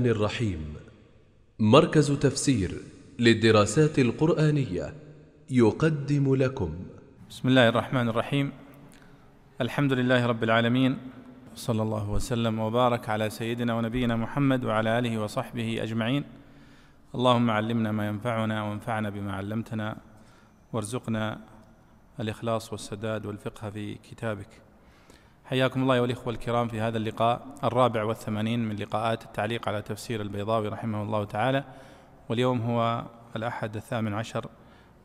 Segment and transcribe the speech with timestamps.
[0.00, 0.74] الرحيم.
[1.58, 2.70] مركز تفسير
[3.18, 4.94] للدراسات القرآنية
[5.50, 6.74] يقدم لكم.
[7.30, 8.52] بسم الله الرحمن الرحيم.
[9.60, 10.98] الحمد لله رب العالمين.
[11.54, 16.24] صلى الله وسلم وبارك على سيدنا ونبينا محمد وعلى آله وصحبه أجمعين.
[17.14, 19.96] اللهم علمنا ما ينفعنا وانفعنا بما علمتنا.
[20.72, 21.40] وارزقنا
[22.20, 24.63] الإخلاص والسداد والفقه في كتابك.
[25.44, 30.68] حياكم الله والإخوة الكرام في هذا اللقاء الرابع والثمانين من لقاءات التعليق على تفسير البيضاوي
[30.68, 31.64] رحمه الله تعالى.
[32.28, 33.04] واليوم هو
[33.36, 34.46] الأحد الثامن عشر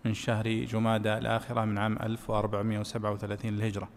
[0.06, 3.90] من شهر جمادى الآخرة من عام 1437 للهجرة.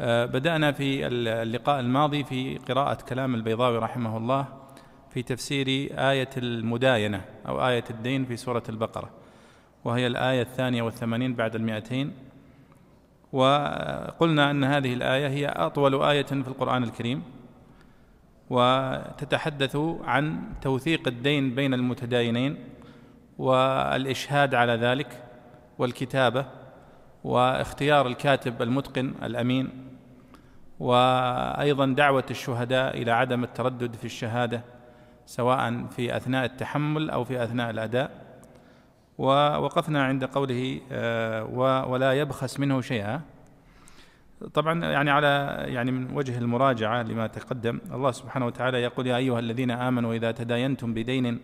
[0.00, 4.46] آه، بدأنا في اللقاء الماضي في قراءة كلام البيضاوي رحمه الله
[5.10, 5.66] في تفسير
[6.10, 9.10] آية المداينة أو آية الدين في سورة البقرة
[9.84, 12.12] وهي الآية الثانية والثمانين بعد المئتين
[13.34, 17.22] وقلنا أن هذه الآية هي أطول آية في القرآن الكريم
[18.50, 22.56] وتتحدث عن توثيق الدين بين المتداينين
[23.38, 25.22] والإشهاد على ذلك
[25.78, 26.46] والكتابة
[27.24, 29.68] واختيار الكاتب المتقن الأمين
[30.80, 34.62] وأيضا دعوة الشهداء إلى عدم التردد في الشهادة
[35.26, 38.23] سواء في أثناء التحمل أو في أثناء الأداء.
[39.18, 41.44] ووقفنا عند قوله آه،
[41.88, 43.20] ولا يبخس منه شيئا.
[44.54, 49.38] طبعا يعني على يعني من وجه المراجعة لما تقدم الله سبحانه وتعالى يقول يا أيها
[49.38, 51.40] الذين آمنوا إذا تداينتم بدين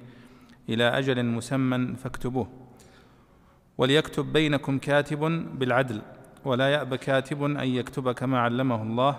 [0.69, 2.49] إلى أجل مسمى فاكتبوه.
[3.79, 5.19] وليكتب بينكم كاتب
[5.59, 6.03] بالعدل
[6.45, 9.19] ولا يأب كاتب أن يكتب كما علمه الله.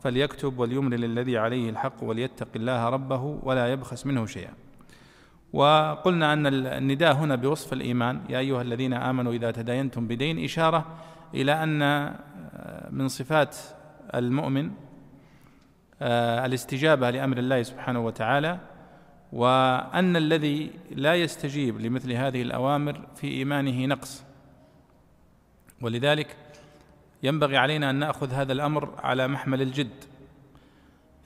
[0.00, 4.52] فليكتب وليملل الذي عليه الحق وليتق الله ربه ولا يبخس منه شيئا.
[5.52, 8.20] وقلنا أن النداء هنا بوصف الإيمان.
[8.28, 10.86] يا أيها الذين آمنوا إذا تداينتم بدين إشارة
[11.34, 12.12] إلى أن
[12.90, 13.56] من صفات
[14.14, 14.70] المؤمن
[16.02, 18.58] آه، الاستجابة لأمر الله سبحانه وتعالى
[19.32, 24.24] وأن الذي لا يستجيب لمثل هذه الأوامر في إيمانه نقص.
[25.80, 26.36] ولذلك
[27.22, 30.04] ينبغي علينا أن نأخذ هذا الأمر على محمل الجد.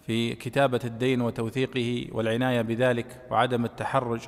[0.06, 4.20] في كتابة الدين وتوثيقه والعناية بذلك وعدم التحرج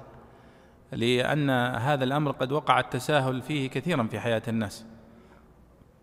[0.93, 4.85] لأن هذا الأمر قد وقع التساهل فيه كثيرا في حياة الناس.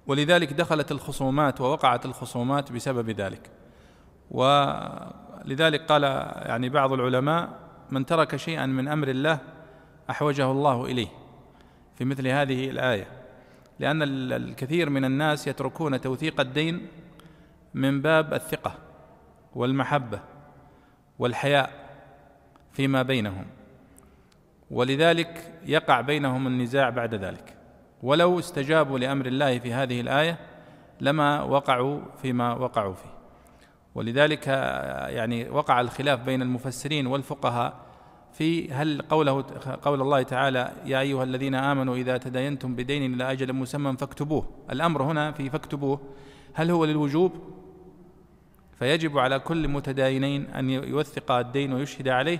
[0.08, 3.50] ولذلك دخلت الخصومات ووقعت الخصومات بسبب ذلك.
[4.32, 6.04] ولذلك قال
[6.46, 7.60] يعني بعض العلماء
[7.92, 9.40] من ترك شيئا من أمر الله
[10.10, 11.08] أحوجه الله إليه
[11.96, 13.08] في مثل هذه الآية
[13.80, 16.88] لأن الكثير من الناس يتركون توثيق الدين
[17.74, 18.85] من باب الثقة.
[19.56, 20.20] والمحبة
[21.20, 21.70] والحياء
[22.72, 23.46] فيما بينهم.
[24.72, 27.56] ولذلك يقع بينهم النزاع بعد ذلك.
[28.04, 30.38] ولو استجابوا لأمر الله في هذه الآية
[31.02, 33.10] لما وقعوا فيما وقعوا فيه.
[33.96, 34.48] ولذلك
[35.08, 37.74] يعني وقع الخلاف بين المفسرين والفقهاء
[38.34, 39.46] في هل قوله
[39.82, 44.50] قول الله تعالى يا أيها الذين آمنوا إذا تداينتم بدين إلى أجل مسمى فاكتبوه.
[44.72, 46.00] الأمر هنا في فاكتبوه.
[46.54, 47.32] هل هو للوجوب؟
[48.80, 52.40] فيجب على كل متداينين أن يوثق الدين ويشهد عليه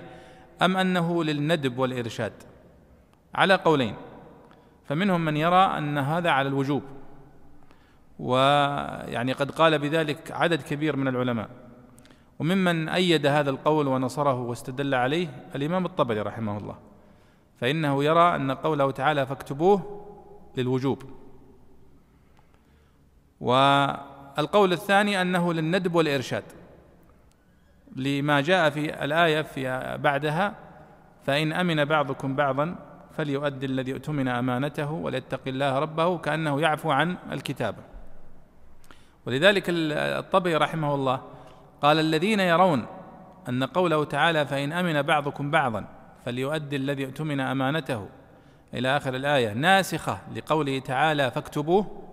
[0.62, 2.32] أم أنه للندب والإرشاد؟
[3.34, 3.94] على قولين.
[4.84, 6.82] فمنهم من يرى أن هذا على الوجوب
[8.18, 11.48] ويعني قد قال بذلك عدد كبير من العلماء.
[12.38, 16.76] وممن أيد هذا القول ونصره واستدل عليه الإمام الطبري رحمه الله.
[17.60, 20.06] فإنه يرى أن قوله تعالى فاكتبوه
[20.56, 21.02] للوجوب.
[24.38, 26.44] والقول الثاني أنه للندب والإرشاد.
[27.96, 30.54] لما جاء في الآية في بعدها
[31.26, 32.76] فإن أمن بعضكم بعضا
[33.16, 37.82] فليؤدي الذي اؤتمن أمانته وليتق الله ربه كأنه يعفو عن الكتابه
[39.26, 41.22] ولذلك الطبري رحمه الله
[41.82, 42.86] قال الذين يرون
[43.48, 45.84] أن قوله تعالى فإن أمن بعضكم بعضا
[46.24, 48.08] فليؤدي الذي اؤتمن أمانته
[48.74, 52.05] إلى آخر الآية ناسخة لقوله تعالى فاكتبوه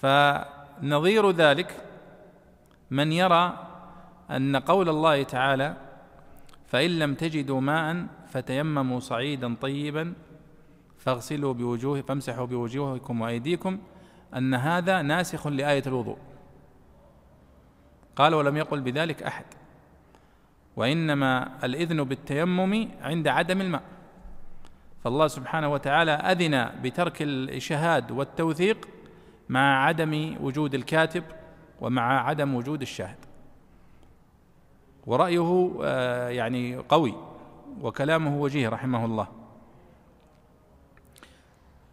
[0.00, 1.84] فنظير ذلك
[2.90, 3.66] من يرى
[4.30, 5.76] أن قول الله تعالى
[6.66, 10.14] فإن لم تجدوا ماء فتيمموا صعيدا طيبا
[10.98, 13.78] فاغسلوا بوجوه فامسحوا بوجوهكم وأيديكم
[14.36, 16.18] أن هذا ناسخ لآية الوضوء.
[18.16, 19.44] قال ولم يقل بذلك أحد.
[20.76, 23.82] وإنما الإذن بالتيمم عند عدم الماء.
[25.04, 28.88] فالله سبحانه وتعالى أذن بترك الشهاد والتوثيق
[29.50, 31.24] مع عدم وجود الكاتب
[31.80, 33.16] ومع عدم وجود الشاهد.
[35.06, 37.14] ورأيه آه، يعني قوي
[37.80, 39.28] وكلامه وجيه رحمه الله.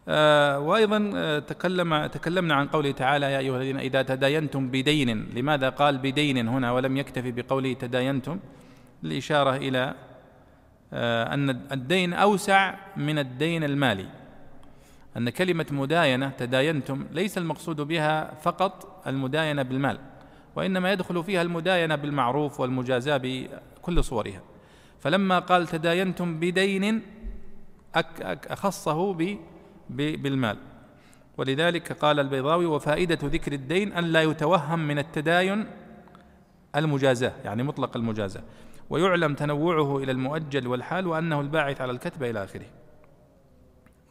[0.07, 5.69] آه، وأيضا آه، تكلم تكلمنا عن قوله تعالى يا أيها الذين إذا تداينتم بدين لماذا
[5.69, 8.39] قال بدين هنا ولم يكتفي بقوله تداينتم؟
[9.03, 9.93] الإشارة إلى
[11.33, 14.07] أن الدين أوسع من الدين المالي.
[15.17, 19.99] أن كلمة مداينة تداينتم ليس المقصود بها فقط المداينة بالمال
[20.55, 24.41] وإنما يدخل فيها المداينة بالمعروف والمجازاة بكل صورها.
[24.99, 27.01] فلما قال تداينتم بدين
[28.25, 29.13] أخصه
[29.89, 30.57] بالمال.
[31.37, 35.67] ولذلك قال البيضاوي وفائدة ذكر الدين أن لا يتوهم من التداين
[36.75, 38.43] المجازاة يعني مطلق المجازاة.
[38.89, 42.65] ويعلم تنوعه إلى المؤجل والحال وأنه الباعث على الكتب إلى آخره.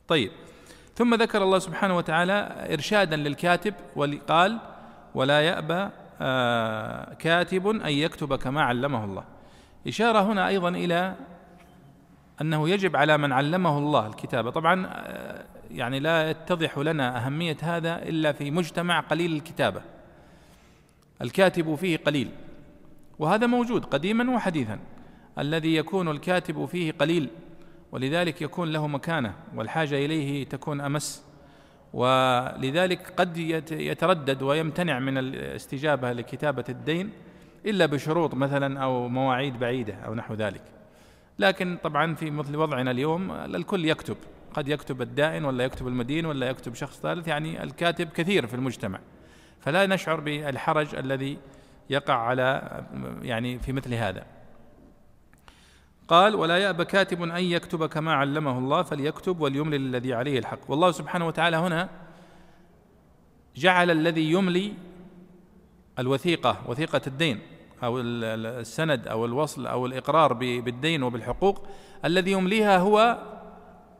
[0.08, 0.31] طيب.
[0.96, 4.58] ثم ذكر الله سبحانه وتعالى إرشادا للكاتب وقال
[5.14, 5.88] ولا يأبى
[6.20, 9.25] آه كاتب أن يكتب كما علمه الله.
[9.87, 11.14] إشارة هنا أيضا إلى
[12.40, 14.50] أنه يجب على من علمه الله الكتابة.
[14.50, 19.82] طبعا آه، يعني لا يتضح لنا أهمية هذا إلا في مجتمع قليل الكتابة.
[21.22, 22.31] الكاتب فيه قليل
[23.19, 24.78] وهذا موجود قديما وحديثا.
[25.38, 27.28] الذي يكون الكاتب فيه قليل
[27.96, 31.25] ولذلك يكون له مكانة والحاجة إليه تكون أمس.
[31.93, 33.37] ولذلك قد
[33.70, 37.10] يتردد ويمتنع من الاستجابة لكتابة الدين
[37.66, 40.62] إلا بشروط مثلا أو مواعيد بعيدة أو نحو ذلك.
[41.38, 44.16] لكن طبعا في مثل وضعنا اليوم الكل يكتب.
[44.54, 49.00] قد يكتب الدائن ولا يكتب المدين ولا يكتب شخص ثالث يعني الكاتب كثير في المجتمع.
[49.60, 51.38] فلا نشعر بالحرج الذي
[51.90, 52.82] يقع على
[53.22, 54.35] يعني في مثل هذا.
[56.08, 60.58] قال ولا يأبى كاتب أن يكتب كما علمه الله فليكتب وليملي الذي عليه الحق.
[60.69, 61.88] والله سبحانه وتعالى هنا
[63.56, 64.73] جعل الذي يملي
[65.99, 67.41] الوثيقة وثيقة الدين
[67.85, 71.67] أو السند أو الوصل أو الإقرار بالدين وبالحقوق.
[72.05, 73.19] الذي يمليها هو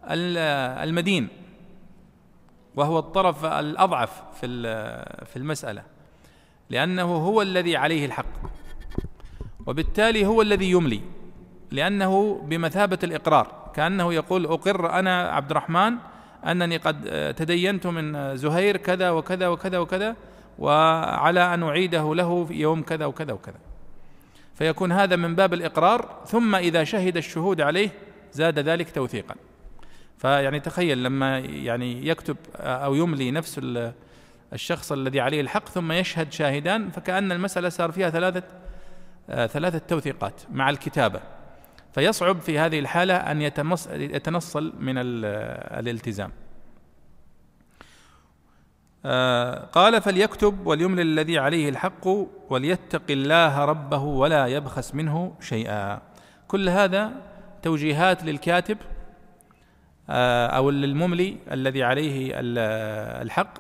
[0.05, 1.29] المدين
[2.77, 4.47] وهو الطرف الأضعف في
[5.27, 5.83] في المسألة
[6.71, 8.27] لأنه هو الذي عليه الحق
[9.67, 11.01] وبالتالي هو الذي يملي.
[11.77, 15.95] لأنه بمثابة الإقرار كأنه يقول أقر أنا عبد الرحمن
[16.45, 20.17] أنني قد تدينت من زهير كذا وكذا وكذا وكذا
[20.59, 23.59] وعلى أن أعيده له في يوم كذا وكذا وكذا.
[24.55, 27.91] فيكون هذا من باب الإقرار ثم إذا شهد الشهود عليه
[28.33, 29.35] زاد ذلك توثيقا.
[30.19, 33.61] فيعني تخيل لما يعني يكتب أو يملي نفس
[34.53, 38.43] الشخص الذي عليه الحق ثم يشهد شاهدان فكأن المسألة صار فيها ثلاثة
[39.31, 41.36] آه ثلاثة توثيقات مع الكتابة.
[41.97, 43.43] فيصعب في هذه الحالة أن
[43.93, 46.33] يتنصل من الالتزام.
[49.05, 52.07] آه قال فليكتب وليملل الذي عليه الحق
[52.51, 56.01] وليتق الله ربه ولا يبخس منه شيئا.
[56.49, 57.13] كل هذا
[57.63, 58.79] توجيهات للكاتب
[60.11, 62.33] آه أو للمملي الذي عليه
[63.23, 63.55] الحق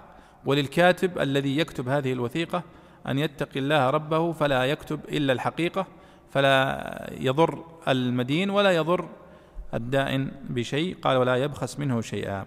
[0.47, 2.63] وللكاتب الذي يكتب هذه الوثيقة
[3.09, 5.87] أن يتقي الله ربه فلا يكتب إلا الحقيقة
[6.31, 7.59] فلا يضر
[7.89, 9.09] المدين ولا يضر
[9.75, 12.47] الدائن بشيء قال ولا يبخس منه شيئا.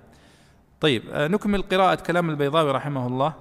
[0.82, 3.34] طيب آه، نكمل قراءة كلام البيضاوي رحمه الله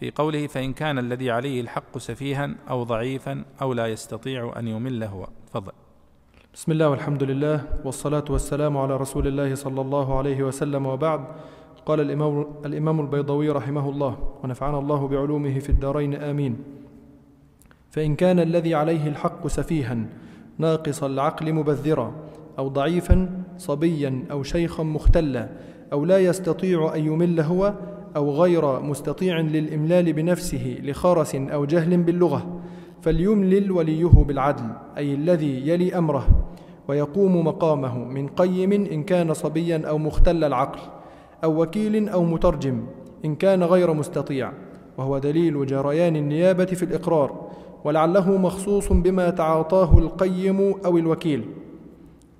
[0.00, 5.04] في قوله فإن كان الذي عليه الحق سفيها أو ضعيفا أو لا يستطيع أن يمل
[5.04, 5.28] هو.
[5.46, 5.72] تفضل.
[6.54, 11.24] بسم الله والحمد لله والصلاة والسلام على رسول الله صلى الله عليه وسلم وبعد.
[11.86, 16.79] قال الإمام, الإمام البيضوي رحمه الله ونفعنا الله بعلومه في الدارين آمين.
[17.90, 19.98] فإن كان الذي عليه الحق سفيها
[20.58, 22.12] ناقص العقل مبذرا
[22.58, 23.28] أو ضعيفا
[23.58, 25.48] صبيا أو شيخا مختلا
[25.92, 27.74] أو لا يستطيع أن يمل هو
[28.16, 32.60] أو غير مستطيع للإملال بنفسه لخرس أو جهل باللغة
[33.02, 34.64] فليملل وليه بالعدل
[34.96, 36.28] أي الذي يلي أمره
[36.88, 40.80] ويقوم مقامه من قيم إن كان صبيا أو مختل العقل
[41.44, 42.86] أو وكيل أو مترجم
[43.24, 44.52] إن كان غير مستطيع
[44.98, 47.50] وهو دليل جريان النيابة في الإقرار
[47.84, 51.44] ولعله مخصوص بما تعاطاه القيم أو الوكيل.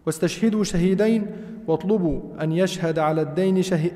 [0.06, 1.26] واستشهدوا شهيدين
[1.68, 3.92] واطلبوا أن يشهد على الدين شهيد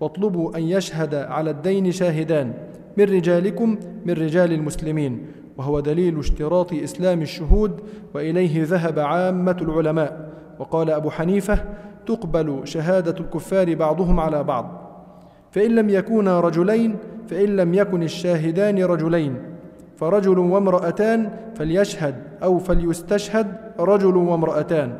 [0.00, 2.54] واطلبوا أن يشهد على الدين شاهدان
[2.96, 5.26] من رجالكم من رجال المسلمين.
[5.56, 7.80] وهو دليل اشتراط إسلام الشهود
[8.14, 10.32] وإليه ذهب عامة العلماء.
[10.58, 11.64] وقال أبو حنيفة
[12.06, 14.80] تقبل شهادة الكفار بعضهم على بعض.
[15.50, 16.96] فإن لم يكونا رجلين
[17.28, 19.53] فإن لم يكن الشاهدان رجلين.
[19.96, 24.92] فرجل وامرأتان فليشهد أو فليستشهد رجل وامرأتان.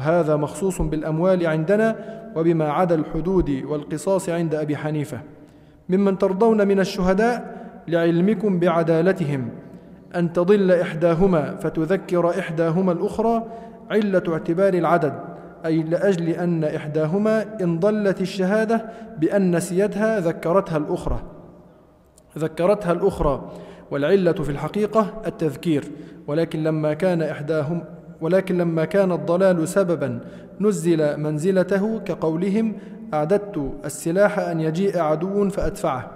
[0.00, 1.96] وهذا مخصوص بالأموال عندنا
[2.36, 5.20] وبما عدا الحدود والقصاص عند أبي حنيفة.
[5.88, 7.56] ممن ترضون من الشهداء
[7.88, 9.48] لعلمكم بعدالتهم.
[10.16, 13.44] أن تضل إحداهما فتذكر إحداهما الأخرى
[13.90, 15.12] علة اعتبار العدد.
[15.66, 18.84] أي لأجل أن إحداهما إن ضلت الشهادة
[19.18, 21.18] بأن نسيتها ذكرتها الأخرى.
[22.38, 23.50] ذكرتها الأخرى.
[23.90, 25.84] والعلة في الحقيقة التذكير.
[26.26, 27.84] ولكن لما كان إحداهم
[28.20, 30.20] ولكن لما كان الضلال سببا
[30.60, 32.74] نزل منزلته كقولهم
[33.14, 36.10] أعددت السلاح أن يجيء عدو فأدفعه.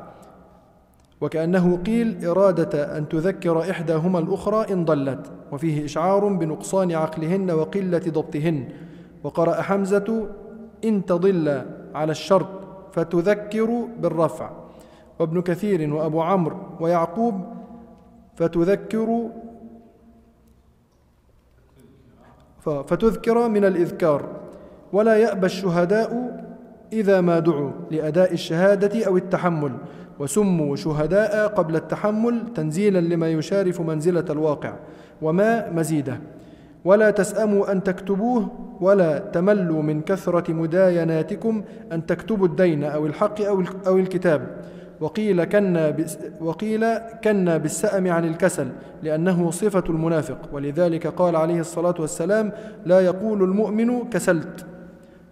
[1.20, 5.30] وكأنه قيل إرادة أن تذكر إحداهما الأخرى إن ضلت.
[5.52, 8.68] وفيه إشعار بنقصان عقلهن وقلة ضبطهن.
[9.24, 10.26] وقرأ حمزة
[10.84, 11.62] إن تضل
[11.94, 12.48] على الشرط
[12.92, 14.50] فتذكر بالرفع.
[15.18, 17.34] وابن كثير وأبو عمرو ويعقوب
[18.34, 19.28] فتذكر
[22.62, 24.28] فتذكر من الإذكار.
[24.92, 26.42] ولا يأبى الشهداء
[26.92, 29.72] إذا ما دعوا لأداء الشهادة أو التحمل.
[30.18, 34.74] وسموا شهداء قبل التحمل تنزيلا لما يشارف منزلة الواقع.
[35.22, 36.20] وما مزيده.
[36.84, 38.48] ولا تسأموا أن تكتبوه.
[38.80, 41.62] ولا تملوا من كثرة مدايناتكم
[41.92, 43.40] أن تكتبوا الدين أو الحق
[43.86, 44.56] أو الكتاب.
[45.02, 45.96] وقيل كنا
[46.40, 50.38] وقيل كنا بالسأم عن الكسل لأنه صفة المنافق.
[50.52, 52.52] ولذلك قال عليه الصلاة والسلام
[52.86, 54.66] لا يقول المؤمن كسلت.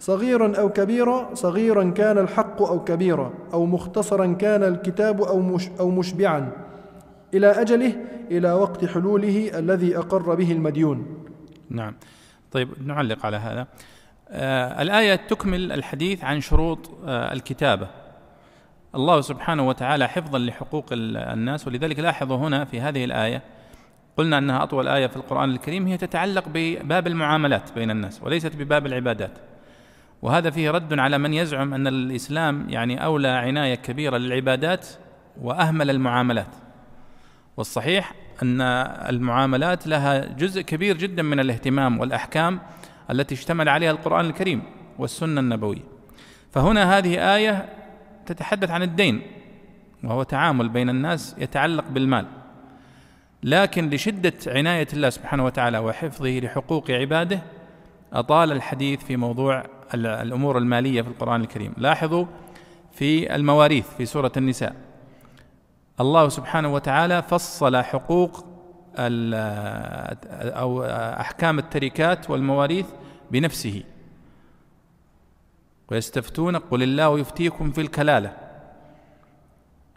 [0.01, 5.91] صغيرا أو كبيرا صغيرا كان الحق أو كبيرا أو مختصرا كان الكتاب أو, مش أو
[5.91, 6.53] مشبعا.
[7.35, 7.93] إلى أجله
[8.31, 11.25] إلى وقت حلوله الذي أقر به المديون.
[11.71, 11.95] نعم.
[12.53, 13.67] طيب نعلق على هذا.
[14.29, 18.00] آه الآية تكمل الحديث عن شروط آه الكتابة.
[18.95, 21.67] الله سبحانه وتعالى حفظا لحقوق الناس.
[21.67, 23.43] ولذلك لاحظوا هنا في هذه الآية
[24.17, 28.87] قلنا أنها أطول آية في القرآن الكريم هي تتعلق بباب المعاملات بين الناس وليست بباب
[28.87, 29.39] العبادات.
[30.23, 34.89] وهذا فيه رد على من يزعم أن الإسلام يعني أولى عناية كبيرة للعبادات
[35.41, 36.55] وأهمل المعاملات.
[37.57, 38.61] والصحيح أن
[39.09, 42.61] المعاملات لها جزء كبير جدا من الاهتمام والأحكام
[43.11, 44.63] التي اشتمل عليها القرآن الكريم
[44.99, 45.83] والسنة النبوية.
[46.53, 47.69] فهنا هذه آية
[48.27, 49.23] تتحدث عن الدين
[50.05, 52.27] وهو تعامل بين الناس يتعلق بالمال.
[53.43, 57.41] لكن لشدة عناية الله سبحانه وتعالى وحفظه لحقوق عباده
[58.13, 61.75] أطال الحديث في موضوع الأمور المالية في القرآن الكريم.
[61.77, 62.27] لاحظوا
[62.93, 64.75] في المواريث في سورة النساء.
[66.01, 68.45] الله سبحانه وتعالى فصل حقوق
[68.99, 70.85] أو
[71.21, 72.87] أحكام التركات والمواريث
[73.31, 73.83] بنفسه.
[75.91, 78.37] ويستفتون قل الله يفتيكم في الكلالة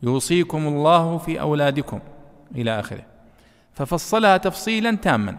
[0.04, 2.00] يوصيكم الله في أولادكم
[2.56, 3.04] إلى آخره.
[3.74, 5.38] ففصلها تفصيلا تاما.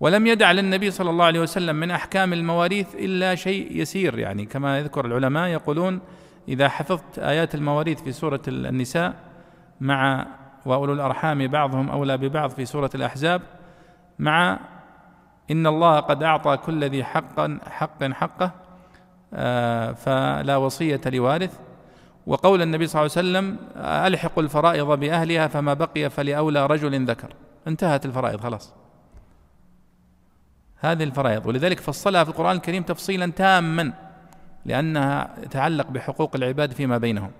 [0.00, 4.18] ولم يدع للنبي صلى الله عليه وسلم من أحكام المواريث إلا شيء يسير.
[4.18, 6.00] يعني كما يذكر العلماء يقولون
[6.48, 9.14] إذا حفظت آيات المواريث في سورة النساء
[9.80, 10.26] مع
[10.66, 13.42] وأولو الأرحام بعضهم أولى ببعض في سورة الأحزاب
[14.18, 14.58] مع
[15.50, 18.52] إن الله قد أعطى كل ذي حقا حق حقه
[19.94, 21.58] فلا وصية لوارث.
[22.26, 23.56] وقول النبي صلى الله عليه وسلم
[24.06, 27.34] الحقوا الفرائض بأهلها فما بقي فلأولى رجل ذكر.
[27.68, 28.74] انتهت الفرائض خلاص.
[30.80, 31.46] هذه الفرائض.
[31.46, 33.92] ولذلك فصلها في القرآن الكريم تفصيلا تاما
[34.64, 37.30] لأنها تتعلق بحقوق العباد فيما بينهم.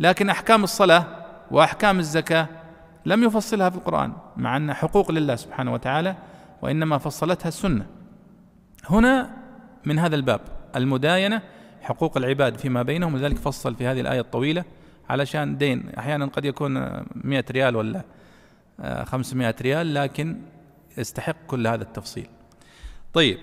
[0.00, 1.06] لكن أحكام الصلاة
[1.50, 2.46] وأحكام الزكاة
[3.06, 6.16] لم يفصلها في القرآن مع أن حقوق لله سبحانه وتعالى
[6.62, 7.86] وإنما فصلتها السنة.
[8.90, 9.30] هنا
[9.84, 10.40] من هذا الباب.
[10.76, 11.42] المداينة
[11.82, 14.64] حقوق العباد فيما بينهم لذلك فصل في هذه الآية الطويلة
[15.08, 15.90] علشان دين.
[15.98, 18.02] أحيانا قد يكون مئة ريال ولا
[19.04, 20.40] خمسمائة ريال لكن
[20.98, 22.26] يستحق كل هذا التفصيل.
[23.12, 23.38] طيب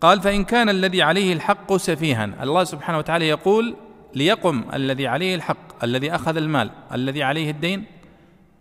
[0.00, 2.24] قال فإن كان الذي عليه الحق سفيها.
[2.24, 3.76] الله سبحانه وتعالى يقول
[4.14, 7.84] ليقم الذي عليه الحق الذي أخذ المال الذي عليه الدين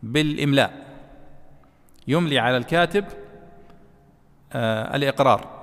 [0.04, 0.74] بالإملاء.
[2.08, 3.06] يملي على الكاتب
[4.54, 5.63] آه الإقرار.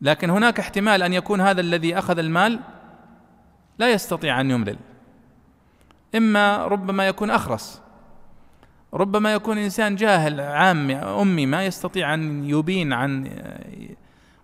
[0.00, 2.60] لكن هناك احتمال أن يكون هذا الذي أخذ المال
[3.78, 4.76] لا يستطيع أن يملل.
[6.14, 7.82] إما ربما يكون أخرس.
[8.94, 13.40] ربما يكون إنسان جاهل عامي أمي ما يستطيع أن يبين عن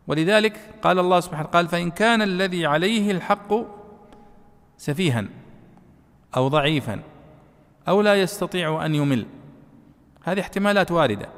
[0.06, 3.54] ولذلك قال الله سبحانه قال فإن كان الذي عليه الحق
[4.76, 5.24] سفيها
[6.36, 7.00] أو ضعيفا
[7.88, 9.26] أو لا يستطيع أن يمل.
[10.24, 11.28] هذه احتمالات واردة.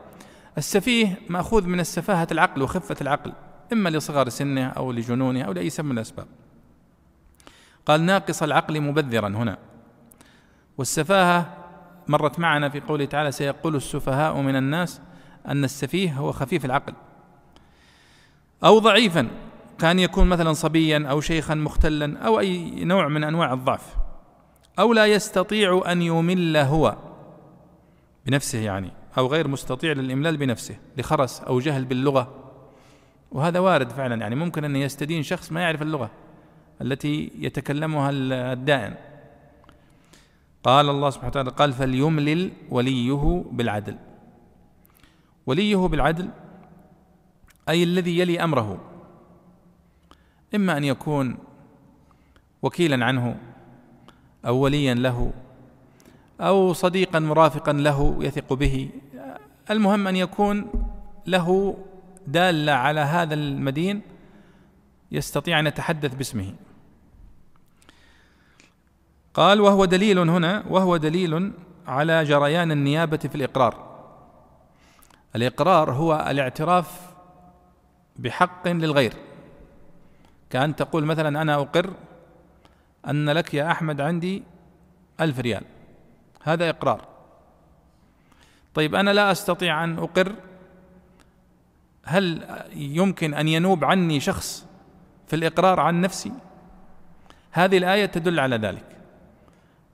[0.58, 3.32] السفيه مأخوذ من السفاهة العقل وخفة العقل.
[3.72, 6.26] إما لصغر سنه أو لجنونه أو لأي سبب من الأسباب.
[7.86, 9.58] قال ناقص العقل مبذرا هنا.
[10.78, 11.56] والسفاهة
[12.08, 15.00] مرت معنا في قوله تعالى سيقول السفهاء من الناس
[15.48, 16.94] أن السفيه هو خفيف العقل.
[18.64, 19.28] أو ضعيفا
[19.78, 23.96] كان يكون مثلا صبيا أو شيخا مختلا أو أي نوع من أنواع الضعف.
[24.78, 26.96] أو لا يستطيع أن يمل هو
[28.26, 32.41] بنفسه يعني أو غير مستطيع للإملال بنفسه لخرس أو جهل باللغة.
[33.32, 36.10] وهذا وارد فعلا يعني ممكن أن يستدين شخص ما يعرف اللغة
[36.82, 38.94] التي يتكلمها الدائن
[40.64, 43.96] قال الله سبحانه وتعالى قال فليملل وليه بالعدل.
[45.46, 46.28] وليه بالعدل
[47.68, 48.80] أي الذي يلي أمره.
[50.54, 51.38] إما أن يكون
[52.62, 53.36] وكيلا عنه
[54.46, 55.32] أو وليا له
[56.40, 58.90] أو صديقا مرافقا له يثق به.
[59.70, 60.70] المهم أن يكون
[61.26, 61.76] له
[62.26, 64.02] دالة على هذا المدين
[65.12, 66.54] يستطيع أن يتحدث باسمه.
[69.34, 71.52] قال وهو دليل هنا وهو دليل
[71.86, 73.92] على جريان النيابة في الإقرار.
[75.36, 77.14] الإقرار هو الاعتراف
[78.16, 79.14] بحق للغير.
[80.50, 81.90] كأن تقول مثلا أنا أقر
[83.08, 84.42] أن لك يا أحمد عندي
[85.20, 85.64] ألف ريال.
[86.42, 87.08] هذا إقرار.
[88.74, 90.34] طيب أنا لا أستطيع أن أقر
[92.04, 92.42] هل
[92.76, 94.66] يمكن أن ينوب عني شخص
[95.26, 96.32] في الإقرار عن نفسي؟
[97.50, 98.84] هذه الآية تدل على ذلك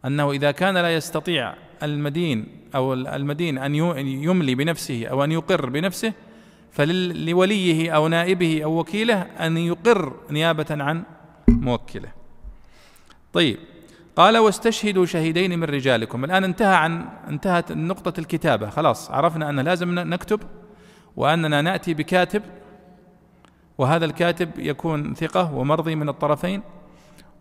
[0.05, 6.13] أنه إذا كان لا يستطيع المدين أو المدين أن يملي بنفسه أو أن يقر بنفسه
[6.73, 11.03] فلوليه أو نائبه أو وكيله أن يقر نيابة عن
[11.49, 12.09] موكله.
[13.33, 13.59] طيب
[14.17, 16.25] قال واستشهدوا شهيدين من رجالكم.
[16.25, 20.41] الآن انتهى عن انتهت نقطة الكتابة خلاص عرفنا أن لازم نكتب
[21.19, 22.43] وأننا نأتي بكاتب
[23.79, 26.63] وهذا الكاتب يكون ثقة ومرضي من الطرفين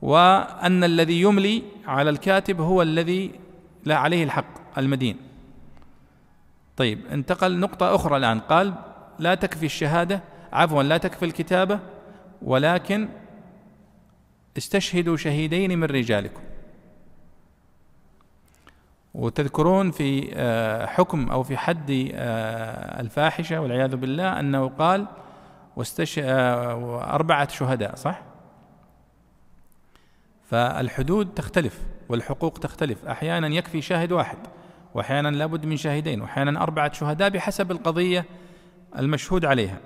[0.01, 3.31] وأن الذي يملي على الكاتب هو الذي
[3.85, 5.17] لا عليه الحق المدين.
[6.77, 8.39] طيب انتقل نقطة أخرى الآن.
[8.39, 8.73] قال
[9.19, 10.21] لا تكفي الشهادة
[10.53, 11.79] عفوا لا تكفي الكتابة
[12.41, 13.09] ولكن
[14.57, 16.41] استشهدوا شهيدين من رجالكم.
[19.17, 25.07] وتذكرون في آه، حكم أو في حد آه، الفاحشة والعياذ بالله أنه قال
[25.75, 28.21] واستش آه، أربعة شهداء صح؟
[30.43, 33.05] فالحدود تختلف والحقوق تختلف.
[33.05, 34.37] أحيانا يكفي شاهد واحد
[34.93, 38.25] وأحيانا لابد من شاهدين وأحيانا أربعة شهداء بحسب القضية
[38.97, 39.77] المشهود عليها.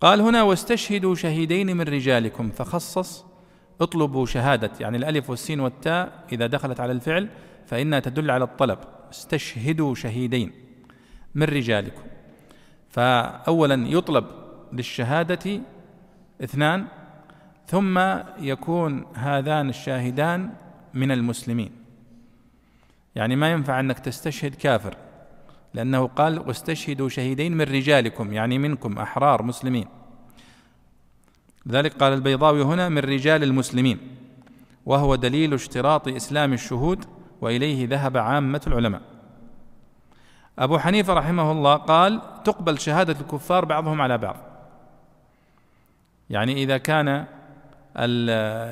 [0.00, 2.50] قال هنا واستشهدوا شهيدين من رجالكم.
[2.50, 3.24] فخصص
[3.80, 7.28] اطلبوا شهادة يعني الألف والسين والتاء إذا دخلت على الفعل
[7.66, 8.78] فإنها تدل على الطلب.
[9.10, 10.52] استشهدوا شهيدين
[11.34, 12.02] من رجالكم.
[12.88, 14.24] فأولا يطلب
[14.72, 15.60] للشهادة
[16.44, 16.86] اثنان
[17.66, 17.98] ثم
[18.38, 20.50] يكون هذان الشاهدان
[20.94, 21.70] من المسلمين.
[23.14, 24.96] يعني ما ينفع أنك تستشهد كافر
[25.74, 29.86] لأنه قال واستشهدوا شهيدين من رجالكم يعني منكم أحرار مسلمين.
[31.66, 33.98] لذلك قال البيضاوي هنا من رجال المسلمين
[34.86, 37.04] وهو دليل اشتراط إسلام الشهود
[37.42, 39.02] وإليه ذهب عامة العلماء.
[40.58, 44.36] أبو حنيفة رحمه الله قال تقبل شهادة الكفار بعضهم على بعض.
[46.30, 47.06] يعني إذا كان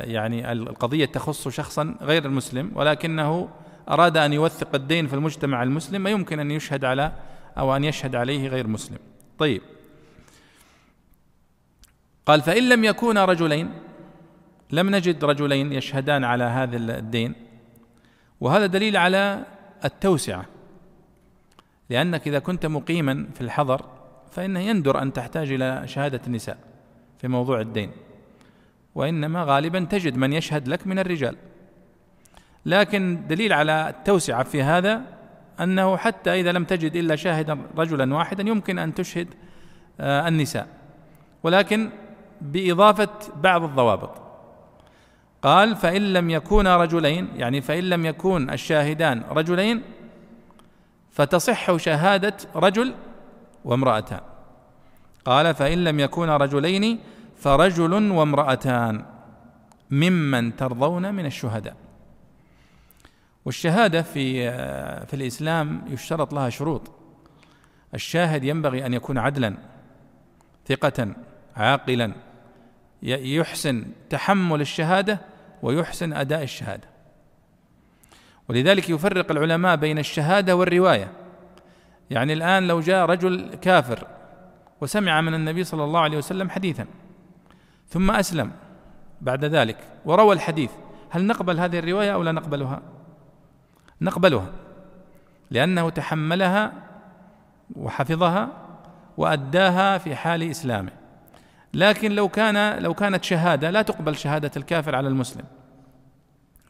[0.04, 3.48] يعني القضية تخص شخصا غير المسلم ولكنه
[3.88, 7.12] أراد أن يوثق الدين في المجتمع المسلم ما يمكن أن يشهد على
[7.58, 8.98] أو أن يشهد عليه غير مسلم.
[9.38, 9.62] طيب.
[12.26, 13.70] قال فإن لم يكونا رجلين
[14.70, 17.49] لم نجد رجلين يشهدان على هذا الدين.
[18.40, 19.44] وهذا دليل على
[19.84, 20.44] التوسعة.
[21.90, 23.84] لأنك إذا كنت مقيما في الحضر
[24.30, 26.58] فإنه يندر أن تحتاج إلى شهادة النساء
[27.18, 27.90] في موضوع الدين.
[28.94, 31.36] وإنما غالبا تجد من يشهد لك من الرجال.
[32.66, 35.02] لكن دليل على التوسعة في هذا
[35.60, 39.28] أنه حتى إذا لم تجد إلا شاهدا رجلا واحدا يمكن أن تشهد
[40.00, 40.66] آه، النساء.
[41.42, 41.90] ولكن
[42.40, 44.19] بإضافة بعض الضوابط.
[45.42, 49.82] قال فإن لم يكونا رجلين يعني فإن لم يكون الشاهدان رجلين
[51.10, 52.94] فتصح شهادة رجل
[53.64, 54.20] وامرأتان.
[55.24, 56.98] قال فإن لم يكونا رجلين
[57.36, 59.04] فرجل وامرأتان
[59.90, 61.76] ممن ترضون من الشهداء.
[63.44, 64.50] والشهادة في
[65.06, 66.90] في الإسلام يشترط لها شروط.
[67.94, 69.54] الشاهد ينبغي أن يكون عدلا
[70.66, 71.14] ثقة
[71.56, 72.12] عاقلا
[73.02, 75.20] يحسن تحمل الشهادة
[75.62, 76.88] ويحسن أداء الشهادة.
[78.48, 81.12] ولذلك يفرق العلماء بين الشهادة والرواية.
[82.10, 84.06] يعني الآن لو جاء رجل كافر
[84.80, 86.86] وسمع من النبي صلى الله عليه وسلم حديثا
[87.88, 88.52] ثم أسلم
[89.20, 90.70] بعد ذلك وروى الحديث
[91.10, 92.82] هل نقبل هذه الرواية أو لا نقبلها؟
[94.00, 94.46] نقبلها
[95.50, 96.72] لأنه تحملها
[97.76, 98.48] وحفظها
[99.16, 100.92] وأداها في حال إسلامه.
[101.74, 105.44] لكن لو كان لو كانت شهادة لا تقبل شهادة الكافر على المسلم.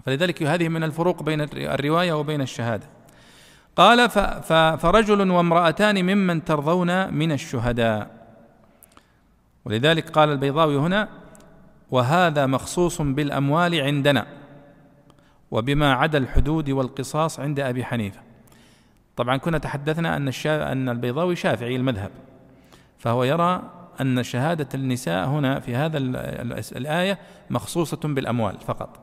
[0.06, 2.86] فلذلك هذه من الفروق بين الرواية وبين الشهادة.
[3.76, 4.10] قال
[4.78, 8.10] فرجل وامرأتان ممن ترضون من الشهداء.
[9.64, 11.08] ولذلك قال البيضاوي هنا
[11.90, 14.26] وهذا مخصوص بالأموال عندنا
[15.50, 18.20] وبما عدا الحدود والقصاص عند أبي حنيفة.
[19.16, 20.72] طبعا كنا تحدثنا الشا...
[20.72, 22.10] أن البيضاوي شافعي المذهب
[22.98, 25.98] فهو يرى أن شهادة النساء هنا في هذا
[26.76, 27.18] الآية
[27.50, 29.00] مخصوصة بالأموال فقط.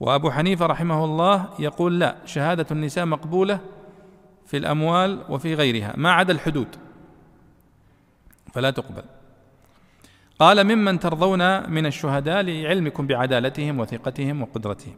[0.00, 3.60] وأبو حنيفة رحمه الله يقول لا شهادة النساء مقبولة
[4.46, 6.68] في الأموال وفي غيرها ما عدا الحدود.
[8.52, 9.02] فلا تقبل.
[10.38, 14.94] قال ممن ترضون من الشهداء لعلمكم بعدالتهم وثقتهم وقدرتهم.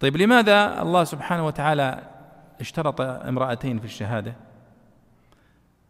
[0.00, 2.02] طيب لماذا الله سبحانه وتعالى
[2.60, 4.34] اشترط امرأتين في الشهادة؟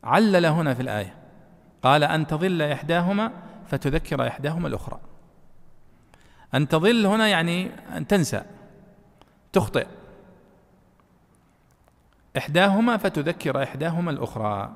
[0.04, 1.19] علل هنا في الآية.
[1.82, 3.32] قال أن تضل إحداهما
[3.66, 5.00] فتذكر إحداهما الأخرى.
[6.54, 8.42] أن تضل هنا يعني أن تنسى
[9.52, 9.86] تخطئ.
[12.36, 14.72] إحداهما فتذكر إحداهما الأخرى.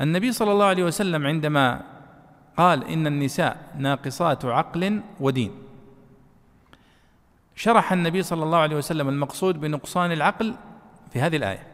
[0.00, 1.82] النبي صلى الله عليه وسلم عندما
[2.56, 5.52] قال إن النساء ناقصات عقل ودين
[7.56, 10.54] شرح النبي صلى الله عليه وسلم المقصود بنقصان العقل
[11.12, 11.66] في هذه الآية.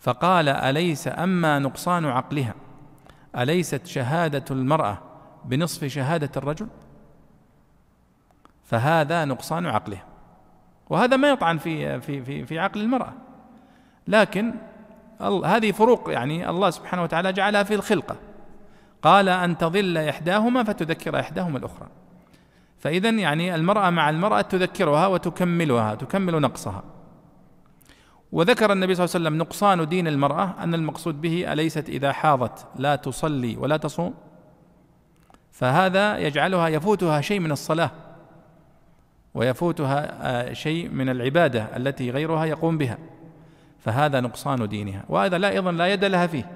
[0.00, 2.54] فقال أليس أما نقصان عقلها؟
[3.38, 4.98] أليست شهادة المرأة
[5.44, 6.66] بنصف شهادة الرجل؟
[8.64, 10.04] فهذا نقصان عقلها
[10.90, 13.12] وهذا ما يطعن في في في في عقل المرأة.
[14.08, 14.54] لكن
[15.44, 18.16] هذه فروق يعني الله سبحانه وتعالى جعلها في الخلقة.
[19.02, 21.88] قال أن تضل إحداهما فتذكر إحداهما الأخرى.
[22.78, 26.82] فإذا يعني المرأة مع المرأة تذكرها وتكملها تكمل نقصها.
[28.36, 32.66] وذكر النبي صلى الله عليه وسلم نقصان دين المرأة أن المقصود به أليست إذا حاضت
[32.78, 34.14] لا تصلي ولا تصوم؟
[35.52, 37.90] فهذا يجعلها يفوتها شيء من الصلاة
[39.34, 42.98] ويفوتها آه، شيء من العبادة التي غيرها يقوم بها.
[43.78, 45.04] فهذا نقصان دينها.
[45.08, 46.50] وهذا لا أيضا لا يد لها فيه.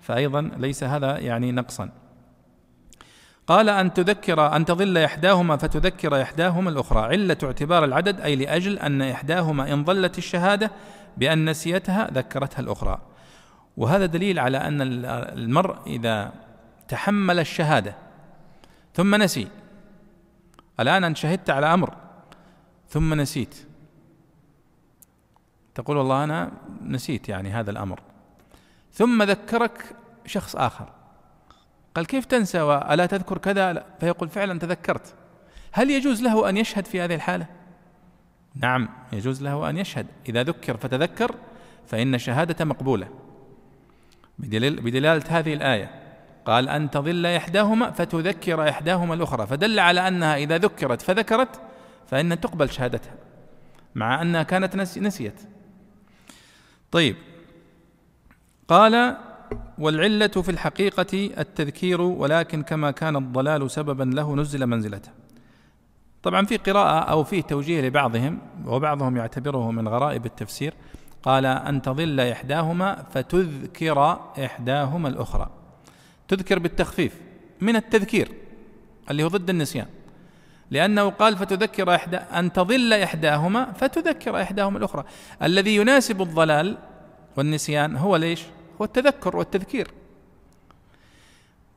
[0.00, 1.90] فأيضا ليس هذا يعني نقصا.
[3.46, 7.00] قال أن تذكر أن تظل إحداهما فتذكر إحداهما الأخرى.
[7.00, 10.70] علة اعتبار العدد أي لأجل أن إحداهما إن ظلت الشهادة
[11.16, 13.00] بأن نسيتها ذكرتها الأخرى.
[13.76, 14.78] وهذا دليل على أن
[15.12, 16.32] المرء إذا
[16.88, 17.94] تحمل الشهادة
[18.94, 19.48] ثم نسي
[20.80, 21.94] الآن أن شهدت على أمر
[22.88, 23.66] ثم نسيت.
[25.74, 26.52] تقول والله أنا
[26.82, 28.00] نسيت يعني هذا الأمر.
[28.92, 31.03] ثم ذكرك شخص آخر.
[31.94, 35.14] قال كيف تنسى وألا تذكر كذا؟ فيقول فعلا تذكرت.
[35.72, 37.46] هل يجوز له أن يشهد في هذه الحالة؟
[38.54, 40.06] نعم يجوز له أن يشهد.
[40.28, 41.34] إذا ذكر فتذكر
[41.86, 43.08] فإن الشهادة مقبولة.
[44.38, 45.90] بدليل بدلالة هذه الآية.
[46.44, 49.46] قال أن تضل إحداهما فتذكر إحداهما الأخرى.
[49.46, 51.60] فدل على أنها إذا ذكرت فذكرت
[52.06, 53.14] فإن تقبل شهادتها
[53.94, 55.40] مع أنها كانت نسيت.
[56.90, 57.16] طيب.
[58.68, 59.16] قال
[59.78, 65.10] والعلة في الحقيقة التذكير ولكن كما كان الضلال سببا له نزل منزلته.
[66.22, 70.74] طبعا في قراءة أو في توجيه لبعضهم وبعضهم يعتبره من غرائب التفسير
[71.22, 75.50] قال أن تضل إحداهما فتذكر إحداهما الأخرى.
[76.28, 77.20] تذكر بالتخفيف
[77.60, 78.28] من التذكير
[79.10, 79.86] اللي هو ضد النسيان.
[80.70, 85.04] لأنه قال فتذكر إحدى أن تضل إحداهما فتذكر إحداهما الأخرى.
[85.42, 86.76] الذي يناسب الضلال
[87.36, 88.42] والنسيان هو ليش؟
[88.80, 89.90] هو التذكر والتذكير.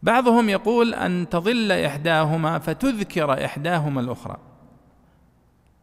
[0.04, 4.38] بعضهم يقول أن تضل إحداهما فتذكر إحداهما الأخرى.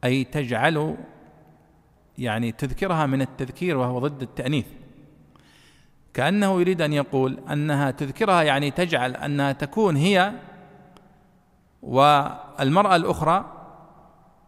[0.05, 0.97] أي تجعل
[2.19, 4.67] يعني تذكرها من التذكير وهو ضد التأنيث.
[6.15, 10.33] كأنه يريد أن يقول أنها تذكرها يعني تجعل أنها تكون هي
[11.83, 13.45] والمرأة الأخرى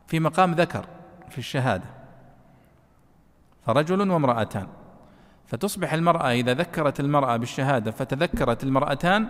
[0.06, 0.86] في مقام ذكر
[1.30, 1.86] في الشهادة.
[3.66, 4.66] فرجل وامرأتان.
[5.46, 9.28] فتصبح المرأة إذا ذكرت المرأة بالشهادة فتذكرت المرأتان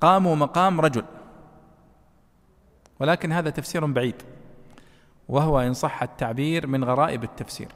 [0.00, 1.04] قاموا مقام رجل.
[3.00, 4.22] ولكن هذا تفسير بعيد.
[5.28, 7.68] وهو إن صح التعبير من غرائب التفسير.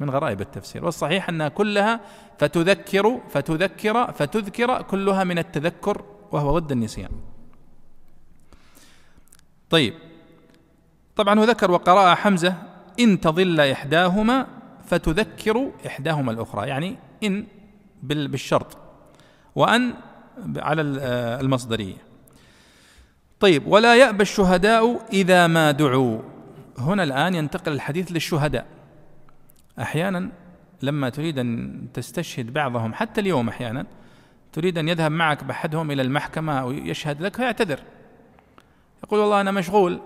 [0.00, 0.84] من غرائب التفسير.
[0.84, 2.00] والصحيح أنها كلها
[2.38, 7.10] فتذكر فتذكر فتذكر كلها من التذكر وهو ضد النسيان.
[9.70, 9.94] طيب.
[11.16, 12.54] طبعا هو ذكر وقراءة حمزة
[13.00, 14.61] إن تضل إحداهما
[14.92, 17.46] فتذكر إحداهما الأخرى يعني إن
[18.02, 18.76] بالشرط
[19.54, 19.94] وأن
[20.56, 20.82] على
[21.40, 21.96] المصدرية.
[23.40, 26.18] طيب ولا يأبى الشهداء إذا ما دعوا.
[26.78, 28.66] هنا الآن ينتقل الحديث للشهداء.
[29.80, 30.30] أحيانا
[30.82, 33.86] لما تريد أن تستشهد بعضهم حتى اليوم أحيانا
[34.52, 37.80] تريد أن يذهب معك بأحدهم إلى المحكمة أو يشهد لك فيعتذر.
[39.04, 40.00] يقول والله أنا مشغول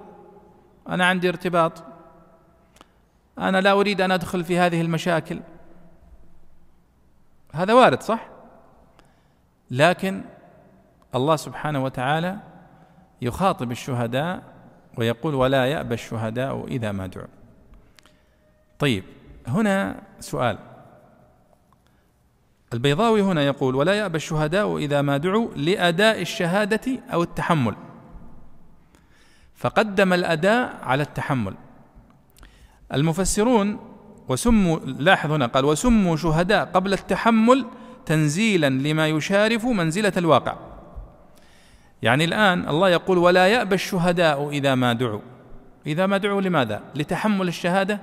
[0.88, 1.95] أنا عندي ارتباط.
[3.38, 5.40] أنا لا أريد أن أدخل في هذه المشاكل.
[7.52, 8.28] هذا وارد صح؟
[9.70, 10.22] لكن
[11.14, 12.38] الله سبحانه وتعالى
[13.22, 14.42] يخاطب الشهداء
[14.96, 17.26] ويقول ولا يأبى الشهداء إذا ما دعوا.
[18.78, 19.04] طيب
[19.46, 20.58] هنا سؤال.
[22.72, 27.74] البيضاوي هنا يقول ولا يأبى الشهداء إذا ما دعوا لأداء الشهادة أو التحمل.
[29.54, 31.54] فقدم الأداء على التحمل.
[32.94, 33.78] المفسرون
[34.28, 37.66] وسموا لاحظ هنا قال وسموا شهداء قبل التحمل
[38.06, 40.56] تنزيلا لما يشارف منزلة الواقع.
[42.02, 45.20] يعني الآن الله يقول ولا يأبى الشهداء إذا ما دعوا.
[45.86, 48.00] إذا ما دعوا لماذا؟ لتحمل الشهادة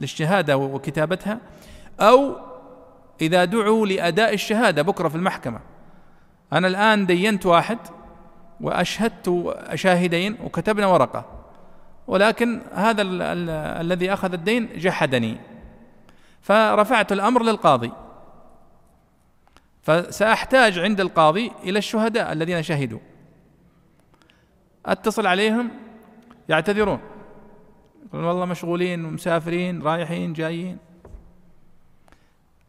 [0.00, 1.38] للشهادة وكتابتها
[2.00, 2.36] أو
[3.20, 5.60] إذا دعوا لأداء الشهادة بكرة في المحكمة.
[6.52, 7.78] أنا الآن دينت واحد
[8.60, 11.41] وأشهدت شاهدين وكتبنا ورقة.
[12.12, 13.50] ولكن هذا ال ال
[13.86, 15.36] الذي أخذ الدين جحدني.
[16.42, 17.92] فرفعت الأمر للقاضي.
[19.82, 22.98] فسأحتاج عند القاضي إلى الشهداء الذين شهدوا.
[24.86, 25.70] أتصل عليهم
[26.48, 27.00] يعتذرون.
[28.12, 30.78] والله مشغولين ومسافرين رايحين جايين.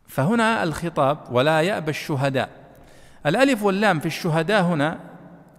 [0.08, 2.50] فهنا الخطاب ولا يأبى الشهداء.
[3.26, 5.00] الألف واللام في الشهداء هنا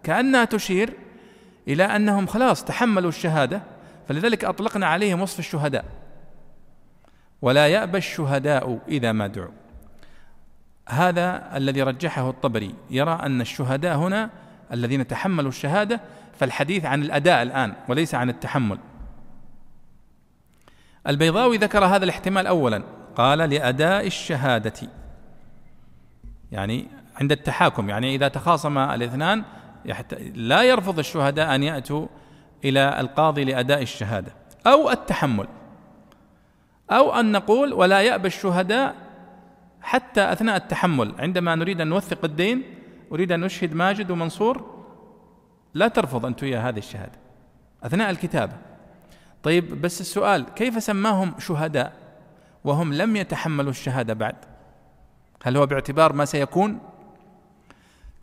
[0.03, 0.92] كأنها تشير
[1.68, 3.73] إلى أنهم خلاص تحملوا الشهادة.
[4.09, 5.85] فلذلك أطلقنا عليهم وصف الشهداء.
[7.43, 9.53] ولا يأبى الشهداء إذا ما دعوا.
[10.88, 12.75] هذا الذي رجحه الطبري.
[12.90, 14.31] يرى أن الشهداء هنا
[14.73, 16.01] الذين تحملوا الشهادة
[16.38, 18.79] فالحديث عن الأداء الآن وليس عن التحمل.
[21.07, 22.83] البيضاوي ذكر هذا الاحتمال أولا.
[23.17, 24.88] قال لأداء الشهادة.
[26.53, 26.87] يعني
[27.21, 29.45] عند التحاكم يعني إذا تخاصم الاثنان
[30.35, 32.07] لا يرفض الشهداء أن يأتوا
[32.64, 34.33] إلى القاضي لأداء الشهادة
[34.66, 35.48] أو التحمل.
[36.90, 38.94] أو أن نقول ولا يأبى الشهداء
[39.83, 41.14] حتى أثناء التحمل.
[41.18, 42.62] عندما نريد أن نوثق الدين
[43.12, 44.85] أريد أن نشهد ماجد ومنصور
[45.74, 47.18] لا ترفض أنت ويا هذه الشهادة.
[47.83, 48.53] أثناء الكتابة.
[49.42, 51.92] طيب بس السؤال كيف سماهم شهداء
[52.64, 54.37] وهم لم يتحملوا الشهادة بعد؟
[55.44, 56.79] هل هو باعتبار ما سيكون؟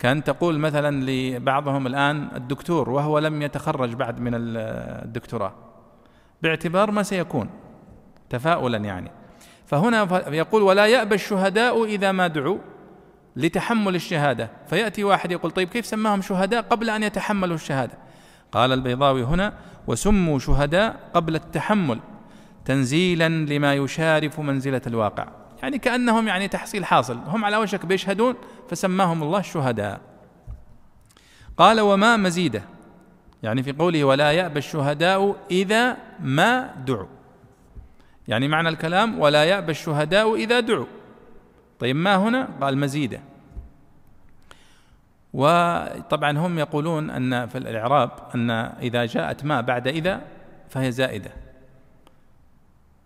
[0.02, 5.54] كان تقول مثلا لبعضهم الآن الدكتور وهو لم يتخرج بعد من الدكتوراه.
[6.42, 7.50] باعتبار ما سيكون
[8.30, 9.10] تفاؤلا يعني.
[9.66, 12.58] فهنا يقول ولا يأبى الشهداء إذا ما دعوا
[13.36, 14.50] لتحمل الشهادة.
[14.66, 17.98] فيأتي واحد يقول طيب كيف سماهم شهداء قبل أن يتحملوا الشهادة؟
[18.52, 19.52] قال البيضاوي هنا
[19.86, 21.98] وسموا شهداء قبل التحمل
[22.64, 25.28] تنزيلا لما يشارف منزلة الواقع.
[25.62, 27.18] يعني كأنهم يعني تحصيل حاصل.
[27.18, 28.34] هم على وشك بيشهدون
[28.68, 30.00] فسماهم الله شهداء.
[31.56, 32.62] قال وما مزيده؟
[33.42, 37.06] يعني في قوله ولا يأبى الشهداء إذا ما دعوا.
[38.28, 40.86] يعني معنى الكلام ولا يأبى الشهداء إذا دعوا.
[41.78, 43.20] طيب ما هنا؟ قال مزيده.
[45.32, 50.20] وطبعا هم يقولون أن في الإعراب أن إذا جاءت ما بعد إذا
[50.68, 51.30] فهي زائدة.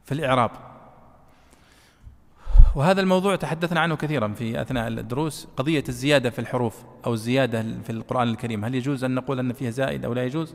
[0.04, 0.65] في الإعراب.
[2.76, 7.90] وهذا الموضوع تحدثنا عنه كثيرا في أثناء الدروس قضية الزيادة في الحروف أو الزيادة في
[7.90, 10.54] القرآن الكريم هل يجوز أن نقول أن فيها زائد أو لا يجوز؟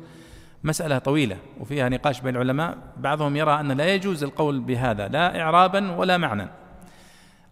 [0.63, 5.91] مسألة طويلة وفيها نقاش بين العلماء بعضهم يرى أن لا يجوز القول بهذا لا إعرابا
[5.91, 6.47] ولا معنى.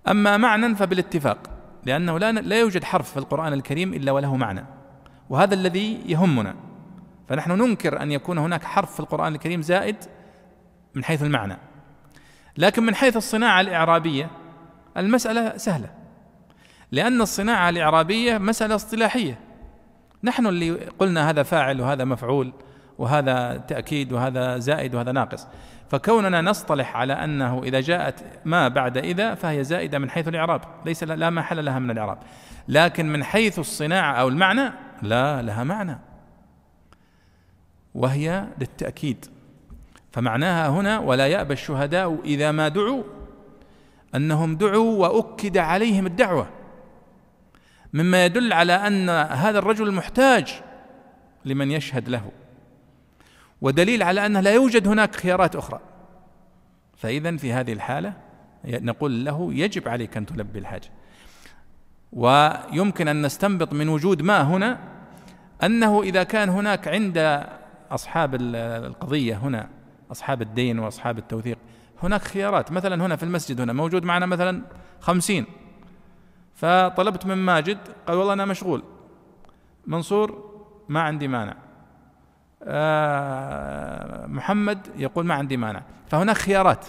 [0.07, 1.37] أما معنى فبالاتفاق
[1.85, 4.65] لأنه لا لا يوجد حرف في القرآن الكريم إلا وله معنى
[5.29, 6.55] وهذا الذي يهمنا.
[7.29, 9.95] فنحن ننكر أن يكون هناك حرف في القرآن الكريم زائد
[10.95, 11.57] من حيث المعنى
[12.57, 14.29] لكن من حيث الصناعة الإعرابية
[14.99, 15.89] المسألة سهلة.
[16.91, 19.39] لأن الصناعة الإعرابية مسألة اصطلاحية.
[20.23, 22.53] نحن اللي قلنا هذا فاعل وهذا مفعول
[22.97, 25.47] وهذا تأكيد وهذا زائد وهذا ناقص.
[25.89, 30.61] فكوننا نصطلح على أنه إذا جاءت ما بعد إذا فهي زائدة من حيث الإعراب.
[30.85, 32.17] ليس لا محل لها من الإعراب.
[32.67, 35.99] لكن من حيث الصناعة أو المعنى لا لها معنى.
[37.95, 39.25] وهي للتأكيد.
[40.11, 43.03] فمعناها هنا ولا يأبى الشهداء إذا ما دعوا
[44.15, 46.49] أنهم دعوا وأكد عليهم الدعوة.
[47.93, 50.61] مما يدل على أن هذا الرجل محتاج
[51.45, 52.31] لمن يشهد له.
[53.61, 55.79] ودليل على أنه لا يوجد هناك خيارات أخرى.
[56.97, 58.13] فإذا في هذه الحالة
[58.65, 60.89] نقول له يجب عليك أن تلبي الحاجة
[62.13, 64.79] ويمكن أن نستنبط من وجود ما هنا
[65.63, 67.45] أنه إذا كان هناك عند
[67.91, 68.35] أصحاب
[68.85, 69.69] القضية هنا
[70.11, 71.57] أصحاب الدين وأصحاب التوثيق
[72.03, 72.71] هناك خيارات.
[72.71, 74.61] مثلا هنا في المسجد هنا موجود معنا مثلا
[74.99, 75.45] خمسين.
[76.55, 78.83] فطلبت من ماجد قال والله أنا مشغول.
[79.87, 80.49] منصور
[80.89, 81.55] ما عندي مانع.
[82.63, 85.81] آه، محمد يقول ما عندي مانع.
[86.07, 86.85] فهناك خيارات.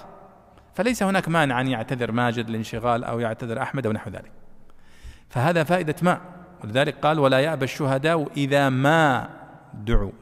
[0.75, 4.33] فليس هناك مانع أن يعتذر ماجد لانشغال أو يعتذر أحمد أو نحو ذلك.
[5.29, 6.21] فهذا فائدة ما.
[6.65, 9.29] ولذلك قال ولا يأبى الشهداء إذا ما
[9.75, 10.13] دعوا.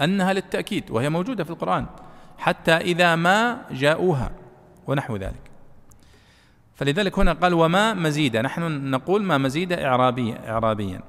[0.00, 1.86] أنها للتأكيد وهي موجودة في القرآن.
[2.38, 4.30] حتى إذا ما جاءوها
[4.86, 5.50] ونحو ذلك.
[6.74, 8.42] فلذلك هنا قال وما مزيدا.
[8.42, 11.00] نحن نقول ما مزيد إعرابيا إعرابيا.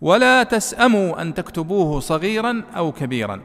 [0.00, 3.42] ولا تسأموا أن تكتبوه صغيرا أو كبيرا.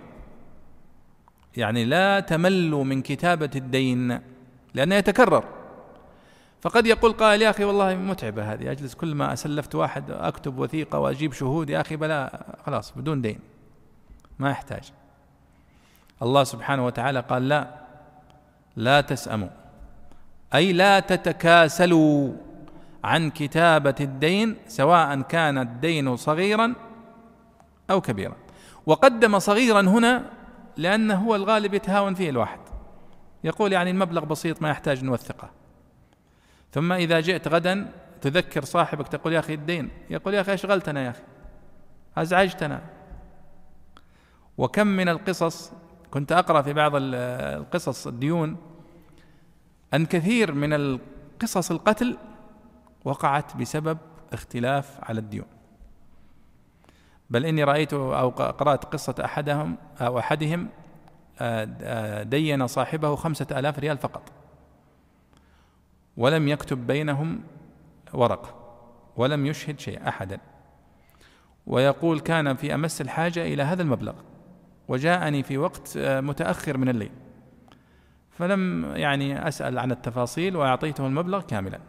[1.58, 4.20] يعني لا تملوا من كتابة الدين
[4.74, 5.44] لأنه يتكرر.
[6.62, 11.00] فقد يقول قائل يا أخي والله متعبة هذه أجلس كل ما أسلفت واحد أكتب وثيقة
[11.00, 13.40] وأجيب شهود يا أخي بلا خلاص بدون دين.
[14.40, 14.92] ما يحتاج.
[16.22, 17.68] الله سبحانه وتعالى قال لا
[18.76, 19.50] لا تسأموا
[20.56, 22.34] أي لا تتكاسلوا
[23.04, 26.74] عن كتابة الدين سواء كان الدين صغيرا
[27.90, 28.36] أو كبيرا.
[28.86, 30.24] وقدم صغيرا هنا
[30.78, 32.60] لأنه هو الغالب يتهاون فيه الواحد.
[33.44, 35.50] يقول يعني المبلغ بسيط ما يحتاج نوثقه.
[36.72, 41.10] ثم إذا جئت غدا تذكر صاحبك تقول يا أخي الدين يقول يا أخي أشغلتنا يا
[41.10, 41.24] أخي
[42.18, 42.82] أزعجتنا.
[44.58, 45.72] وكم من القصص
[46.12, 48.58] كنت أقرأ في بعض القصص الديون
[49.94, 52.18] أن كثير من القصص القتل
[53.06, 53.98] وقعت بسبب
[54.34, 55.46] اختلاف على الديون.
[57.30, 60.70] بل إني رأيت أو قرأت قصة أحدهم أو أحدهم
[61.40, 64.32] آه، آه، دين صاحبه خمسة آلاف ريال فقط.
[66.18, 67.44] ولم يكتب بينهم
[68.14, 68.56] ورقة
[69.18, 70.40] ولم يشهد شيء أحدا.
[71.68, 74.14] ويقول كان في أمس الحاجة إلى هذا المبلغ.
[74.88, 77.12] وجاءني في وقت آه، متأخر من الليل.
[78.32, 81.80] فلم يعني أسأل عن التفاصيل وأعطيته المبلغ كاملا.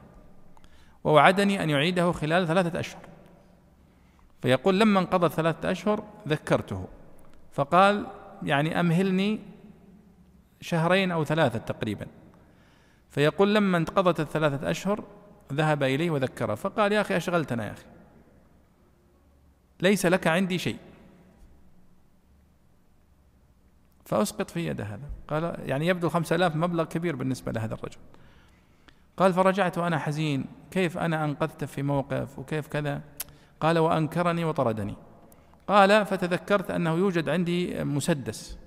[1.04, 3.02] ووعدني أن يعيده خلال ثلاثة أشهر.
[4.42, 6.88] فيقول لما انقضت ثلاثة أشهر ذكرته.
[7.52, 8.06] فقال
[8.42, 9.40] يعني أمهلني
[10.60, 12.06] شهرين أو ثلاثة تقريبا.
[13.10, 15.04] فيقول لما انقضت الثلاثة أشهر
[15.52, 16.54] ذهب إليه وذكره.
[16.54, 17.86] فقال يا أخي أشغلتنا يا أخي.
[19.80, 20.78] ليس لك عندي شيء.
[24.08, 25.08] فأسقط في يده هذا.
[25.28, 27.98] قال يعني يبدو خمسة آلاف مبلغ كبير بالنسبة لهذا الرجل.
[29.16, 30.44] قال فرجعت وأنا حزين.
[30.70, 33.00] كيف أنا أنقذته في موقف وكيف كذا؟
[33.60, 34.94] قال وأنكرني وطردني.
[35.66, 38.58] قال فتذكرت أنه يوجد عندي مسدس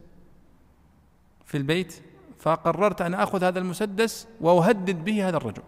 [1.46, 2.02] في البيت
[2.40, 5.64] فقررت أن أخذ هذا المسدس وأهدد به هذا الرجل.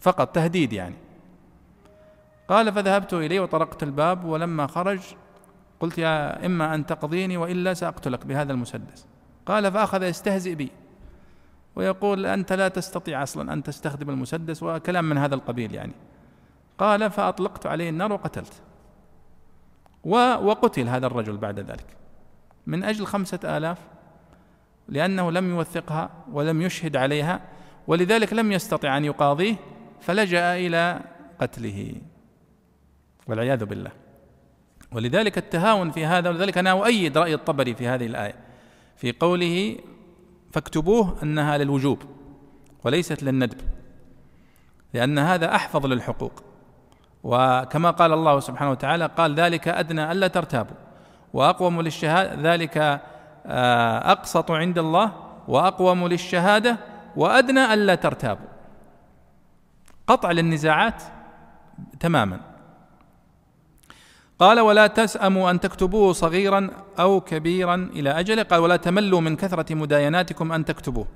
[0.00, 0.96] فقط تهديد يعني.
[2.48, 5.00] قال فذهبت إليه وطرقت الباب ولما خرج
[5.80, 9.06] قلت يا إما أن تقضيني وإلا سأقتلك بهذا المسدس.
[9.46, 10.70] قال فأخذ يستهزئ بي.
[11.76, 15.92] ويقول أنت لا تستطيع أصلا أن تستخدم المسدس وكلام من هذا القبيل يعني.
[16.78, 18.62] قال فأطلقت عليه النار وقتلت.
[20.04, 21.96] وقتل هذا الرجل بعد ذلك.
[22.66, 23.78] من أجل خمسة آلاف
[24.88, 27.40] لأنه لم يوثقها ولم يشهد عليها
[27.86, 29.56] ولذلك لم يستطع أن يقاضيه
[30.00, 31.00] فلجأ إلى
[31.40, 31.94] قتله.
[33.26, 34.07] والعياذ بالله.
[34.92, 38.34] ولذلك التهاون في هذا ولذلك أنا أؤيد رأي الطبري في هذه الآية.
[38.96, 39.76] في قوله
[40.52, 42.02] فاكتبوه أنها للوجوب
[42.84, 43.60] وليست للندب
[44.94, 46.42] لأن هذا أحفظ للحقوق.
[47.22, 50.76] وكما قال الله سبحانه وتعالى قال ذلك أدنى ألا ترتابوا.
[51.32, 52.78] وأقوم للشهادة ذلك
[53.46, 55.12] آه، أقسط عند الله
[55.48, 56.76] وأقوم للشهادة
[57.16, 58.46] وأدنى ألا ترتابوا.
[60.06, 61.02] قطع للنزاعات
[62.00, 62.40] تماما.
[64.38, 69.74] قال ولا تسأموا أن تكتبوه صغيرا أو كبيرا إلى أجله قال ولا تملوا من كثرة
[69.74, 71.06] مدايناتكم أن تكتبوه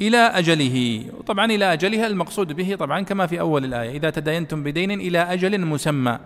[0.00, 1.04] إلى أجله.
[1.26, 5.60] طبعا إلى أجلها المقصود به طبعا كما في أول الآية إذا تداينتم بدين إلى أجل
[5.60, 6.18] مسمى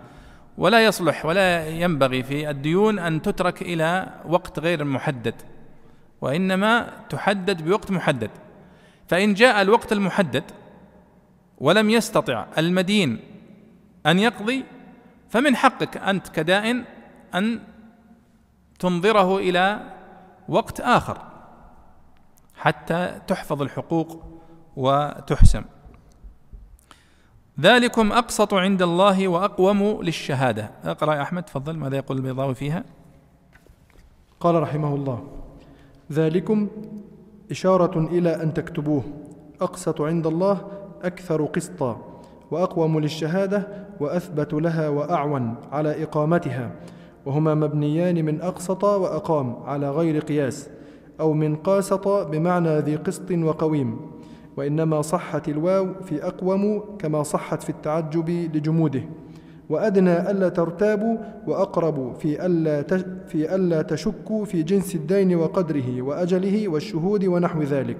[0.57, 5.35] ولا يصلح ولا ينبغي في الديون أن تترك إلى وقت غير محدد
[6.21, 8.29] وإنما تحدد بوقت محدد.
[9.07, 10.43] فإن جاء الوقت المحدد
[11.57, 13.19] ولم يستطع المدين
[14.05, 14.65] أن يقضي
[15.29, 16.83] فمن حقك أنت كدائن
[17.35, 17.59] أن
[18.79, 19.79] تنظره إلى
[20.49, 21.17] وقت آخر
[22.55, 24.23] حتى تحفظ الحقوق
[24.75, 25.63] وتحسم.
[27.59, 30.71] ذلكم أقسط عند الله وأقوم للشهادة.
[30.83, 31.77] اقرأ يا أحمد تفضل.
[31.77, 32.83] ماذا يقول البيضاوي فيها؟
[34.39, 35.27] قال رحمه الله
[36.11, 36.67] ذلكم
[37.51, 39.03] إشارة إلى أن تكتبوه.
[39.61, 40.71] أقسط عند الله
[41.03, 46.71] أكثر قسطا وأقوم للشهادة وأثبت لها وأعون على إقامتها.
[47.25, 50.69] وهما مبنيان من أقسط وأقام على غير قياس
[51.19, 53.97] أو من قاسط بمعنى ذي قسط وقويم.
[54.57, 59.01] وإنما صحت الواو في أقوم كما صحت في التعجب لجموده.
[59.69, 61.17] وأدنى ألا ترتابوا
[61.47, 62.81] وأقرب في ألا,
[63.27, 67.97] في ألا تشكوا في جنس الدين وقدره وأجله والشهود ونحو ذلك.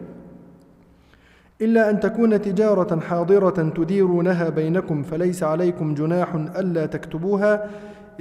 [1.64, 7.70] إلا أن تكون تجارة حاضرة تديرونها بينكم فليس عليكم جناح ألا تكتبوها.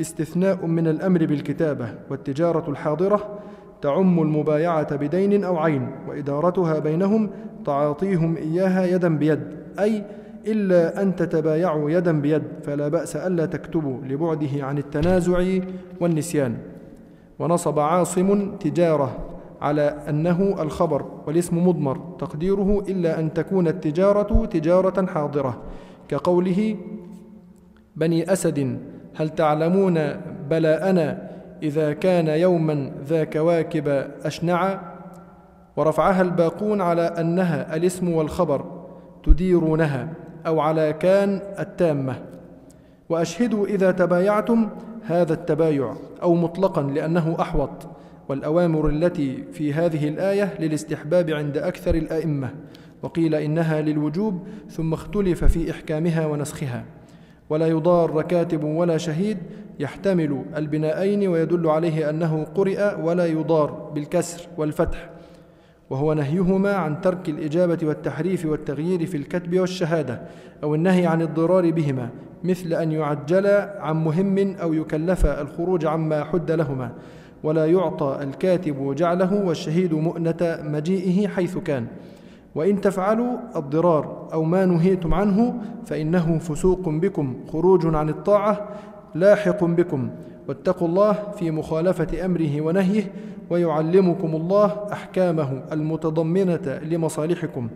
[0.00, 3.38] استثناء من الأمر بالكتابة والتجارة الحاضرة
[3.82, 7.30] تعم المبايعة بدين أو عين وإدارتها بينهم
[7.66, 9.40] تعاطيهم إياها يدا بيد.
[9.78, 10.04] أي
[10.46, 15.44] إلا أن تتبايعوا يدا بيد فلا بأس ألا تكتبوا لبعده عن التنازع
[16.00, 16.56] والنسيان.
[17.38, 19.31] ونصب عاصم تجارة.
[19.62, 25.62] على أنه الخبر والاسم مضمر تقديره إلا أن تكون التجارة تجارة حاضرة.
[26.08, 26.76] كقوله
[27.96, 28.78] بني أسد
[29.14, 29.98] هل تعلمون
[30.50, 31.30] بلاءنا
[31.62, 33.88] إذا كان يوما ذا كواكب
[34.24, 34.80] أشنع؟
[35.76, 38.64] ورفعها الباقون على أنها الاسم والخبر
[39.24, 40.08] تديرونها
[40.46, 42.14] أو على كان التامة.
[43.08, 44.68] وأشهدوا إذا تبايعتم
[45.06, 47.70] هذا التبايع أو مطلقا لأنه أحوط.
[48.32, 52.50] والأوامر التي في هذه الآية للاستحباب عند أكثر الأئمة
[53.02, 56.84] وقيل إنها للوجوب ثم اختلف في إحكامها ونسخها.
[57.50, 59.38] ولا يضار كاتب ولا شهيد
[59.80, 65.10] يحتمل البناءين ويدل عليه أنه قرئ ولا يضار بالكسر والفتح.
[65.90, 70.22] وهو نهيهما عن ترك الإجابة والتحريف والتغيير في الكتب والشهادة
[70.62, 72.08] أو النهي عن الضرار بهما
[72.44, 73.46] مثل أن يعجل
[73.78, 76.92] عن مهم أو يكلف الخروج عما حد لهما.
[77.42, 81.86] ولا يعطى الكاتب جعله والشهيد مؤنة مجيئه حيث كان.
[82.54, 85.54] وإن تفعلوا الضرار أو ما نهيتم عنه
[85.86, 88.68] فإنه فسوق بكم خروج عن الطاعة
[89.14, 90.10] لاحق بكم.
[90.48, 93.12] واتقوا الله في مخالفة أمره ونهيه
[93.50, 97.68] ويعلمكم الله أحكامه المتضمنة لمصالحكم.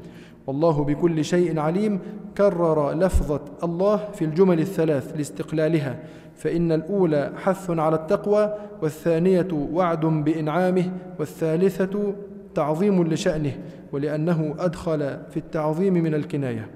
[0.47, 1.99] والله بكل شيء عليم
[2.39, 5.99] كرر لفظة الله في الجمل الثلاث لاستقلالها.
[6.37, 12.15] فإن الأولى حث على التقوى والثانية وعد بإنعامه والثالثة
[12.55, 13.59] تعظيم لشأنه
[13.93, 14.99] ولأنه أدخل
[15.31, 16.71] في التعظيم من الكناية.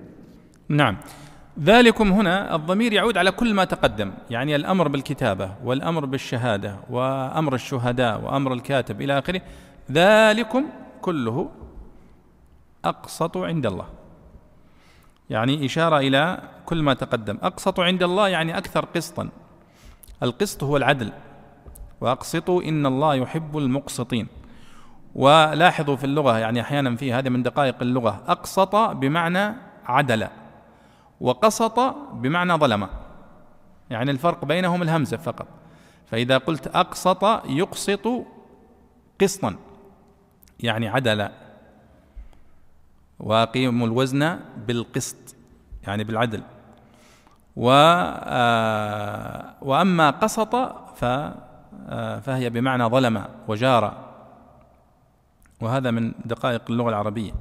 [0.68, 0.96] نعم.
[1.60, 8.20] ذلكم هنا الضمير يعود على كل ما تقدم يعني الأمر بالكتابة والأمر بالشهادة وأمر الشهداء
[8.20, 9.40] وأمر الكاتب إلى آخره.
[9.92, 10.64] ذلكم
[11.00, 11.50] كله
[12.84, 13.86] أقسط عند الله.
[15.30, 17.38] يعني إشارة إلى كل ما تقدم.
[17.42, 19.28] أقسط عند الله يعني أكثر قسطا.
[20.22, 21.12] القسط هو العدل.
[22.00, 24.26] واقسطوا إن الله يحب المقسطين.
[25.14, 29.54] ولاحظوا في اللغة يعني أحيانا في هذه من دقائق اللغة أقسط بمعنى
[29.84, 30.26] عدل
[31.20, 31.80] وقسط
[32.12, 32.88] بمعنى ظلم.
[33.90, 35.46] يعني الفرق بينهم الهمزة فقط.
[36.06, 38.08] فإذا قلت أقسط يقسط
[39.20, 39.56] قسطا
[40.60, 41.28] يعني عدل.
[43.20, 45.36] وأقيموا الوزن بالقسط
[45.86, 46.42] يعني بالعدل.
[47.60, 50.54] و آه، وأما قسط
[51.88, 53.92] آه، فهي بمعنى ظلم وجار.
[55.60, 57.32] وهذا من دقائق اللغة العربية.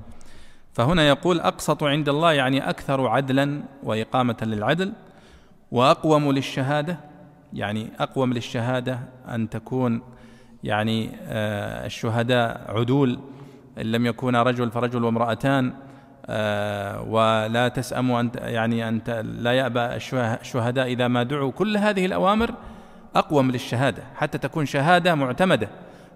[0.73, 4.93] فهنا يقول أقسط عند الله يعني أكثر عدلا وإقامة للعدل
[5.71, 6.97] وأقوم للشهادة
[7.53, 8.99] يعني أقوم للشهادة
[9.29, 10.01] أن تكون
[10.63, 13.19] يعني آه، الشهداء عدول
[13.77, 15.67] إن لم يكونا رجل فرجل وامرأتان.
[15.67, 15.88] آه،
[17.07, 19.01] ولا تسأموا أن يعني أن
[19.39, 21.51] لا يأبى الشهداء إذا ما دعوا.
[21.51, 22.53] كل هذه الأوامر
[23.15, 25.69] أقوم للشهادة حتى تكون شهادة معتمدة.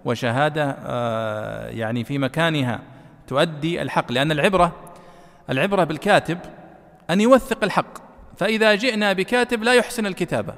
[0.04, 2.80] وشهادة آه، يعني في مكانها
[3.26, 4.72] تؤدي الحق لأن العبرة
[5.50, 6.38] العبرة بالكاتب
[7.10, 7.98] أن يوثق الحق.
[8.36, 10.54] فإذا جئنا بكاتب لا يحسن الكتابة.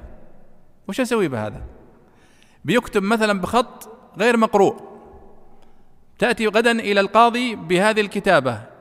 [0.87, 1.61] وش أسوي بهذا؟
[2.65, 4.81] بيكتب مثلا بخط غير مقروء.
[6.19, 8.76] تأتي غدا إلى القاضي بهذه الكتابة.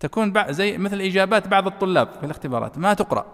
[0.00, 2.78] تكون زي مثل إجابات بعض الطلاب في الاختبارات.
[2.78, 3.26] ما تقرأ.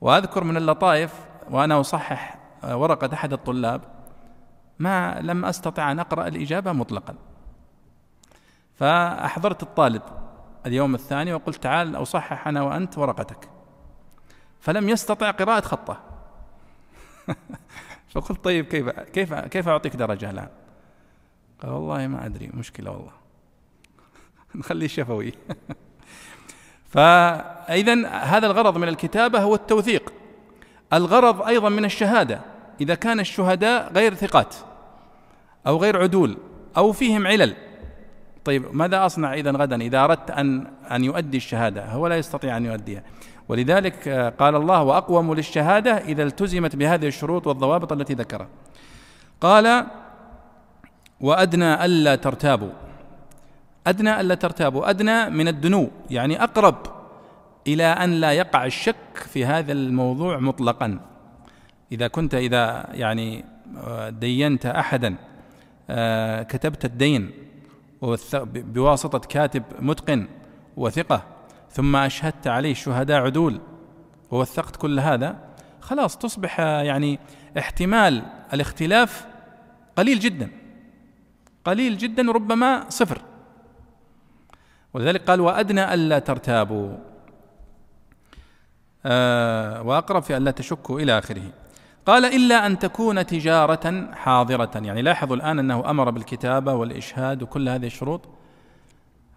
[0.00, 1.14] وأذكر من اللطائف
[1.50, 3.80] وأنا أصحح ورقة أحد الطلاب
[4.78, 7.14] ما لم أستطع أن أقرأ الإجابة مطلقا.
[8.74, 10.02] فأحضرت الطالب
[10.66, 13.48] اليوم الثاني وقلت تعال أصحح أنا وأنت ورقتك.
[14.60, 16.00] فلم يستطع قراءة خطة.
[18.14, 20.48] فقلت طيب كيف كيف كيف أعطيك درجة الآن؟
[21.62, 23.23] قال والله ما أدري مشكلة والله.
[24.58, 25.32] نخليه شفوي.
[26.94, 30.12] فاذا هذا الغرض من الكتابة هو التوثيق.
[30.92, 32.40] الغرض أيضا من الشهادة
[32.80, 34.54] إذا كان الشهداء غير ثقات
[35.66, 36.36] أو غير عدول
[36.76, 37.54] أو فيهم علل.
[38.44, 42.64] طيب ماذا أصنع إذا غدا إذا أردت أن أن يؤدي الشهادة؟ هو لا يستطيع أن
[42.64, 43.02] يؤديها.
[43.48, 48.48] ولذلك قال الله وأقوم للشهادة إذا التزمت بهذه الشروط والضوابط التي ذكرها
[49.40, 49.86] قال
[51.20, 52.70] وأدنى ألا ترتابوا
[53.86, 54.90] أدنى ألا ترتابوا.
[54.90, 56.76] أدنى من الدنو يعني أقرب
[57.66, 61.00] إلى أن لا يقع الشك في هذا الموضوع مطلقا.
[61.92, 63.44] إذا كنت إذا يعني
[63.76, 65.14] آه، دينت أحدا
[65.90, 67.30] آه، كتبت الدين
[68.44, 70.26] بواسطة كاتب متقن
[70.76, 71.22] وثقة
[71.70, 73.60] ثم أشهدت عليه شهداء عدول
[74.30, 75.36] ووثقت كل هذا
[75.80, 77.18] خلاص تصبح يعني
[77.58, 78.22] احتمال
[78.52, 79.26] الاختلاف
[79.96, 80.50] قليل جدا.
[81.64, 83.20] قليل جدا ربما صفر.
[84.94, 86.96] ولذلك قال وأدنى ألا ترتابوا.
[89.06, 91.42] آه وأقرب في ألا تشكوا إلى آخره.
[92.06, 94.70] قال إلا أن تكون تجارة حاضرة.
[94.74, 98.28] يعني لاحظوا الآن أنه أمر بالكتابة والإشهاد وكل هذه الشروط.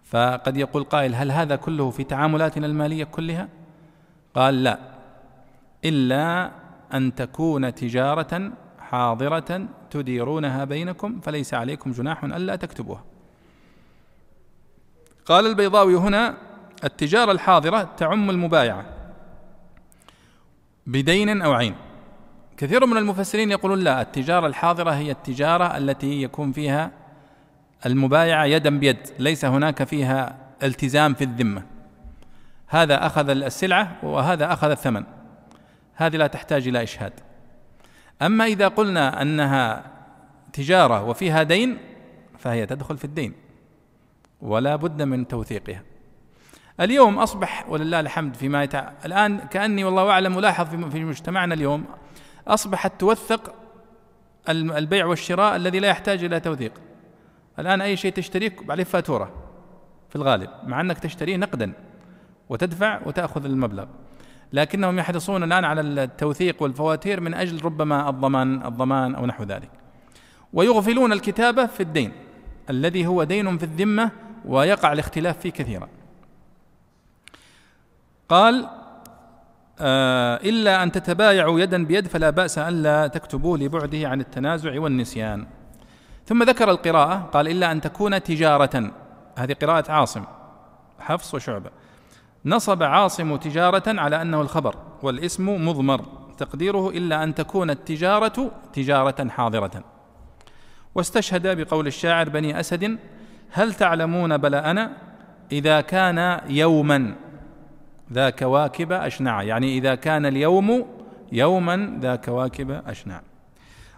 [0.04, 3.48] فقد يقول قائل هل هذا كله في تعاملاتنا المالية كلها؟
[4.34, 4.78] قال لا.
[5.84, 6.50] إلا
[6.94, 13.04] أن تكون تجارة حاضرة تديرونها بينكم فليس عليكم جناح ألا تكتبوها.
[15.28, 16.34] قال البيضاوي هنا
[16.84, 18.84] التجارة الحاضرة تعم المبايعة
[20.86, 21.74] بدين أو عين.
[22.56, 26.90] كثير من المفسرين يقولون لا التجارة الحاضرة هي التجارة التي يكون فيها
[27.86, 31.62] المبايعة يدا بيد ليس هناك فيها التزام في الذمة.
[32.66, 35.04] هذا أخذ السلعة وهذا أخذ الثمن.
[35.94, 37.12] هذه لا تحتاج إلى إشهاد.
[38.22, 39.84] أما إذا قلنا أنها
[40.52, 41.78] تجارة وفيها دين
[42.38, 43.47] فهي تدخل في الدين.
[44.40, 45.82] ولا بد من توثيقها.
[46.80, 48.92] اليوم أصبح ولله الحمد فيما يتع...
[49.04, 51.84] الآن كأني والله أعلم ألاحظ في مجتمعنا اليوم
[52.48, 53.54] أصبحت توثق
[54.48, 56.72] البيع والشراء الذي لا يحتاج إلى توثيق.
[57.58, 59.32] الآن أي شيء تشتريه عليه فاتورة
[60.08, 61.72] في الغالب مع أنك تشتريه نقدا
[62.48, 63.86] وتدفع وتأخذ المبلغ.
[64.52, 69.70] لكنهم يحرصون الآن على التوثيق والفواتير من أجل ربما الضمان الضمان أو نحو ذلك.
[70.52, 72.12] ويغفلون الكتابة في الدين
[72.70, 74.10] الذي هو دين في الذمة
[74.44, 75.88] ويقع الاختلاف فيه كثيرا.
[78.28, 78.68] قال
[79.80, 85.46] آه إلا أن تتبايعوا يدا بيد فلا بأس ألا تكتبوه لبعده عن التنازع والنسيان.
[86.26, 88.92] ثم ذكر القراءة قال إلا أن تكون تجارة.
[89.38, 90.24] هذه قراءة عاصم
[91.00, 91.70] حفص وشعبة.
[92.44, 96.04] نصب عاصم تجارة على أنه الخبر والاسم مضمر.
[96.38, 99.84] تقديره إلا أن تكون التجارة تجارة حاضرة.
[100.94, 102.98] واستشهد بقول الشاعر بني أسد
[103.50, 104.90] هل تعلمون بلاءنا
[105.52, 107.14] إذا كان يوما؟
[108.12, 109.42] ذا كواكب أشنع.
[109.42, 110.86] يعني إذا كان اليوم
[111.32, 113.20] يوما ذا كواكب أشنع.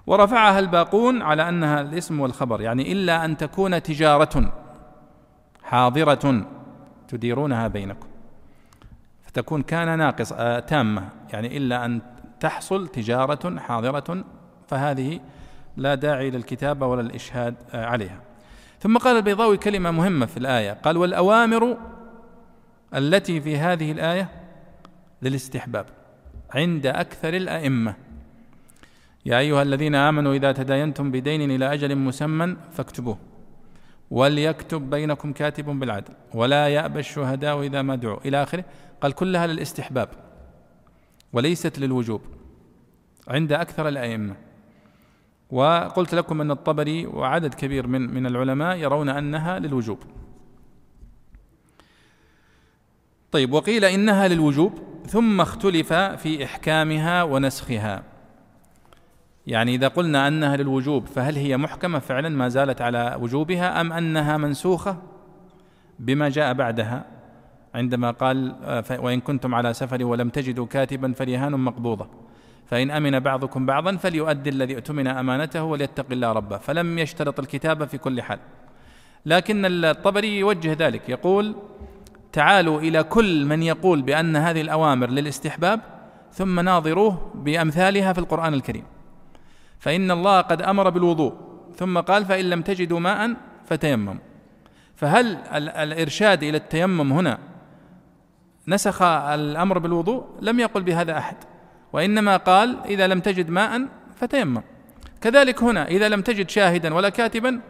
[0.07, 2.61] ورفعها الباقون على أنها الاسم والخبر.
[2.61, 4.53] يعني إلا أن تكون تجارة
[5.63, 6.47] حاضرة
[7.09, 8.09] تديرونها بينكم.
[9.27, 11.09] فتكون كان ناقص آه تامة.
[11.33, 12.01] يعني إلا أن
[12.41, 14.25] تحصل تجارة حاضرة
[14.69, 15.21] فهذه
[15.77, 18.30] لا داعي للكتابة ولا الإشهاد آه عليها.
[18.81, 20.73] ثم قال البيضاوي كلمة مهمة في الآية.
[20.73, 21.77] قال والأوامر
[22.95, 24.29] التي في هذه الآية
[25.23, 25.87] للاستحباب
[26.51, 27.95] عند أكثر الأئمة.
[29.27, 33.19] يا أيها الذين آمنوا إذا تداينتم بدين إلى أجل مسمى فاكتبوه.
[34.11, 36.15] وليكتب بينكم كاتب بالعدل.
[36.35, 38.21] ولا يأبى الشهداء إذا ما دعوا.
[38.25, 38.65] إلى آخره.
[39.01, 40.09] قال كلها للاستحباب.
[41.33, 42.23] وليست للوجوب.
[43.29, 44.37] عند أكثر الأئمة.
[45.53, 49.99] وقلت لكم أن الطبري وعدد كبير من من العلماء يرون أنها للوجوب.
[53.33, 54.73] طيب وقيل إنها للوجوب
[55.07, 58.03] ثم اختلف في إحكامها ونسخها.
[59.47, 64.37] يعني إذا قلنا أنها للوجوب فهل هي محكمة فعلا ما زالت على وجوبها أم أنها
[64.37, 64.97] منسوخة؟
[65.99, 67.05] بما جاء بعدها
[67.75, 68.55] عندما قال
[68.99, 72.09] وإن كنتم على سفر ولم تجدوا كاتبا فرهان مقبوضة.
[72.71, 77.99] فإن أمن بعضكم بعضا فليؤدي الذي اؤتمن أمانته وليتق الله ربه فلم يشترط الكتابة في
[77.99, 78.39] كل حال.
[79.27, 81.57] لكن الطبري يوجه ذلك يقول
[82.33, 85.81] تعالوا إلى كل من يقول بأن هذه الأوامر للاستحباب
[86.33, 88.85] ثم ناظروه بأمثالها في القرآن الكريم.
[89.79, 91.35] فإن الله قد أمر بالوضوء
[91.77, 94.15] ثم قال فإن لم تجدوا ماء فتيمموا.
[94.97, 97.39] فهل الإرشاد إلى التيمم هنا
[98.69, 101.37] نسخ الأمر بالوضوء؟ لم يقل بهذا أحد.
[101.93, 104.63] وإنما قال إذا لم تجد ماء فتيمم.
[105.21, 107.61] كذلك هنا إذا لم تجد شاهدا ولا كاتبا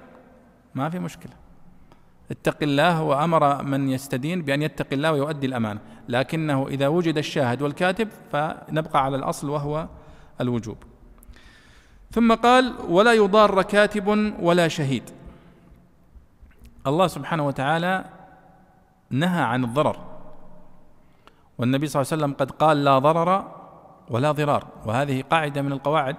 [0.74, 1.32] ما في مشكلة.
[2.30, 5.80] اتق الله وأمر من يستدين بأن يتقي الله ويؤدي الأمانة.
[6.08, 9.88] لكنه إذا وجد الشاهد والكاتب فنبقى على الأصل وهو
[10.40, 10.76] الوجوب.
[12.10, 15.10] ثم قال ولا يضار كاتب ولا شهيد.
[16.86, 18.04] الله سبحانه وتعالى
[19.10, 19.96] نهى عن الضرر.
[21.58, 23.59] والنبي صلى الله عليه وسلم قد قال لا ضرر
[24.10, 24.66] ولا ضرار.
[24.86, 26.16] وهذه قاعدة من القواعد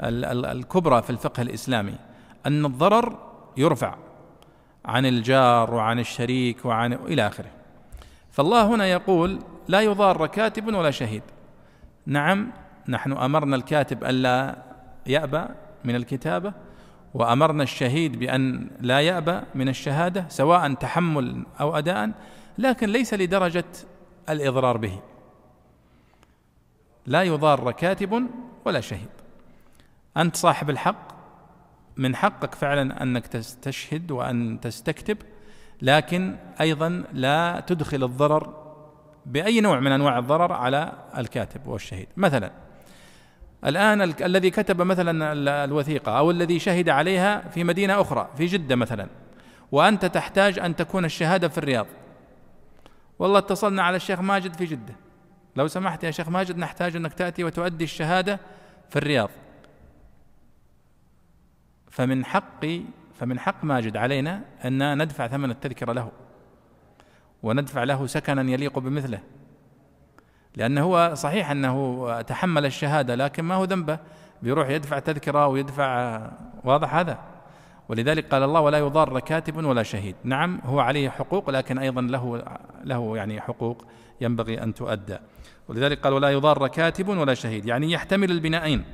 [0.00, 1.94] الكبرى في الفقه الإسلامي
[2.46, 3.18] أن الضرر
[3.56, 3.94] يرفع
[4.84, 7.50] عن الجار وعن الشريك وعن إلى آخره.
[8.30, 9.38] فالله هنا يقول
[9.68, 11.22] لا يضار كاتب ولا شهيد.
[12.06, 12.52] نعم
[12.88, 14.56] نحن أمرنا الكاتب الا
[15.06, 15.44] يأبى
[15.84, 16.52] من الكتابة
[17.14, 22.10] وأمرنا الشهيد بأن لا يأبى من الشهادة سواء تحمل أو أداء
[22.58, 23.64] لكن ليس لدرجة
[24.28, 25.00] الإضرار به.
[27.06, 28.26] لا يضار كاتب
[28.64, 29.08] ولا شهيد.
[30.16, 31.08] أنت صاحب الحق
[31.96, 35.18] من حقك فعلا أنك تستشهد وأن تستكتب
[35.82, 38.66] لكن أيضا لا تدخل الضرر
[39.26, 42.08] بأي نوع من أنواع الضرر على الكاتب والشهيد.
[42.16, 42.50] مثلا
[43.64, 45.32] الآن ال الذي كتب مثلا
[45.64, 49.06] الوثيقة أو الذي شهد عليها في مدينة أخرى في جدة مثلا
[49.72, 51.86] وأنت تحتاج أن تكون الشهادة في الرياض.
[53.18, 54.94] والله اتصلنا على الشيخ ماجد في جدة.
[55.56, 58.40] لو سمحت يا شيخ ماجد نحتاج أنك تأتي وتؤدي الشهادة
[58.90, 59.30] في الرياض.
[61.90, 62.66] فمن حق
[63.14, 66.12] فمن حق ماجد علينا أن ندفع ثمن التذكرة له
[67.42, 69.20] وندفع له سكنا يليق بمثله.
[70.56, 73.98] لأنه هو صحيح أنه تحمل الشهادة لكن ما هو ذنبه؟
[74.42, 76.20] بيروح يدفع تذكرة ويدفع
[76.64, 77.18] واضح هذا؟
[77.88, 80.16] ولذلك قال الله ولا يضار كاتب ولا شهيد.
[80.24, 82.44] نعم هو عليه حقوق لكن أيضا له
[82.84, 83.84] له يعني حقوق.
[84.20, 85.18] ينبغي أن تؤدى.
[85.68, 88.84] ولذلك قال ولا يضار كاتب ولا شهيد يعني يحتمل البنائين.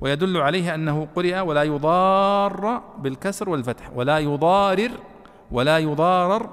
[0.00, 4.90] ويدل عليه أنه قرئ ولا يضار بالكسر والفتح ولا يضارر
[5.50, 6.50] ولا يضارر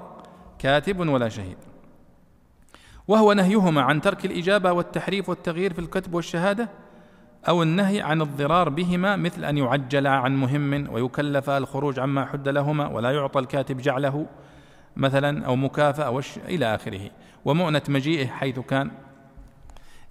[0.58, 1.56] كاتب ولا شهيد.
[3.08, 6.68] وهو نهيهما عن ترك الإجابة والتحريف والتغيير في الكتب والشهادة
[7.48, 12.88] أو النهي عن الضرار بهما مثل أن يعجل عن مهم ويكلف الخروج عما حد لهما
[12.88, 14.26] ولا يعطى الكاتب جعله
[14.96, 17.10] مثلا أو مكافأة إلى آخره.
[17.44, 18.90] ومؤنة مجيئه حيث كان.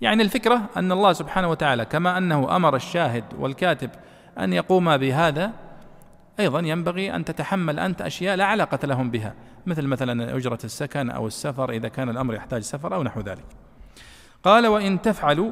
[0.01, 3.89] يعني الفكرة أن الله سبحانه وتعالى كما أنه أمر الشاهد والكاتب
[4.39, 5.51] أن يقوما بهذا
[6.39, 9.33] أيضا ينبغي أن تتحمل أنت أشياء لا علاقة لهم بها
[9.65, 13.45] مثل مثلا أجرة السكن أو السفر إذا كان الأمر يحتاج سفر أو نحو ذلك.
[14.43, 15.51] قال وإن تفعلوا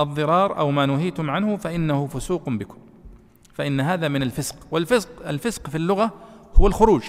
[0.00, 2.78] الضرار أو ما نهيتم عنه فإنه فسوق بكم.
[3.54, 6.12] فإن هذا من الفسق والفسق الفسق في اللغة
[6.56, 7.02] هو الخروج.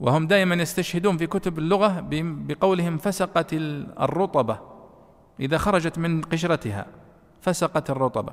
[0.00, 4.60] وهم دائما يستشهدون في كتب اللغة بقولهم فسقت الرطبة.
[5.40, 6.86] إذا خرجت من قشرتها
[7.40, 8.32] فسقت الرطبة.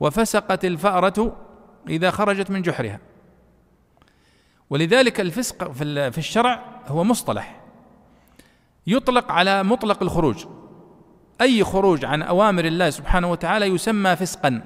[0.00, 1.36] وفسقت الفأرة
[1.88, 2.98] إذا خرجت من جحرها.
[4.70, 7.60] ولذلك الفسق في الشرع هو مصطلح.
[8.86, 10.46] يطلق على مطلق الخروج.
[11.40, 14.62] أي خروج عن أوامر الله سبحانه وتعالى يسمى فسقا.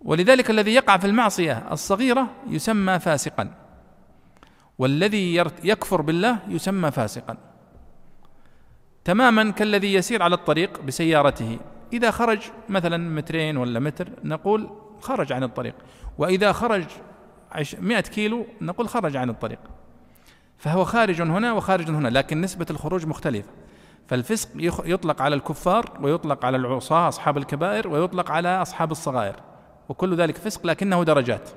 [0.00, 3.61] ولذلك الذي يقع في المعصية الصغيرة يسمى فاسقا.
[4.78, 7.36] والذي يكفر بالله يسمى فاسقا.
[9.04, 11.58] تماما كالذي يسير على الطريق بسيارته.
[11.92, 14.70] إذا خرج مثلا مترين ولا متر نقول
[15.00, 15.74] خرج عن الطريق.
[16.18, 16.84] وإذا خرج
[17.78, 19.58] مئة كيلو نقول خرج عن الطريق.
[20.58, 23.48] فهو خارج هنا وخارج هنا لكن نسبة الخروج مختلفة.
[24.06, 24.48] فالفسق
[24.84, 29.36] يطلق على الكفار ويطلق على العصاة أصحاب الكبائر ويطلق على أصحاب الصغائر.
[29.88, 31.50] وكل ذلك فسق لكنه درجات.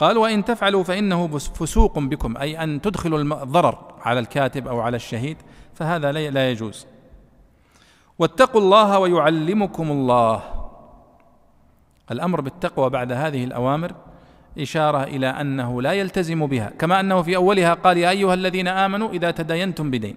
[0.00, 2.36] قال وإن تفعلوا فإنه فسوق بكم.
[2.36, 5.36] أي أن تدخلوا الضرر على الكاتب أو على الشهيد
[5.74, 6.86] فهذا لا يجوز.
[8.18, 10.42] واتقوا الله ويعلمكم الله.
[12.10, 13.92] الأمر بالتقوى بعد هذه الأوامر
[14.58, 16.72] إشارة إلى أنه لا يلتزم بها.
[16.78, 20.16] كما أنه في أولها قال يا أيها الذين آمنوا إذا تداينتم بدين.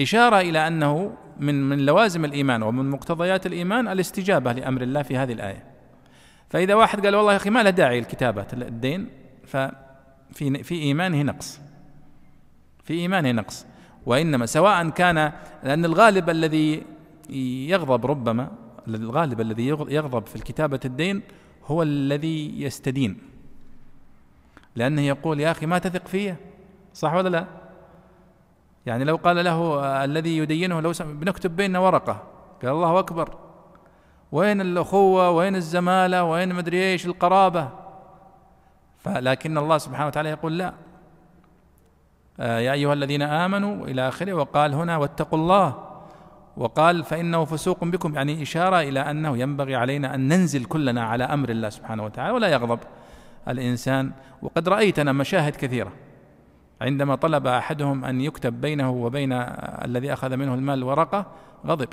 [0.00, 5.32] إشارة إلى أنه من من لوازم الإيمان ومن مقتضيات الإيمان الاستجابة لأمر الله في هذه
[5.32, 5.73] الآية.
[6.54, 9.08] فإذا واحد قال والله يا أخي ما له داعي لكتابة الدين
[9.44, 11.60] ففي في إيمانه نقص.
[12.84, 13.66] في إيمانه نقص.
[14.06, 15.32] وإنما سواء كان
[15.62, 16.82] لأن الغالب الذي
[17.68, 18.52] يغضب ربما
[18.88, 21.22] الغالب الذي يغضب في الكتابة الدين
[21.66, 23.18] هو الذي يستدين.
[24.76, 26.36] لأنه يقول يا أخي ما تثق فيه
[26.92, 27.46] صح ولا لا؟
[28.86, 32.22] يعني لو قال له الذي يدينه لو بنكتب بيننا ورقة
[32.62, 33.43] قال الله أكبر.
[34.34, 37.68] وين الأخوة؟ وين الزمالة؟ وين مدري إيش القرابة؟
[38.98, 40.72] فلكن الله سبحانه وتعالى يقول لا.
[42.40, 45.74] آه يا أيها الذين آمنوا إلى آخره وقال هنا واتقوا الله.
[46.56, 51.48] وقال فإنه فسوق بكم يعني إشارة إلى أنه ينبغي علينا أن ننزل كلنا على أمر
[51.48, 52.78] الله سبحانه وتعالى ولا يغضب
[53.48, 54.12] الإنسان.
[54.42, 55.92] وقد رأيتنا مشاهد كثيرة.
[56.80, 59.32] عندما طلب أحدهم أن يكتب بينه وبين
[59.84, 61.26] الذي أخذ منه المال ورقة
[61.66, 61.88] غضب.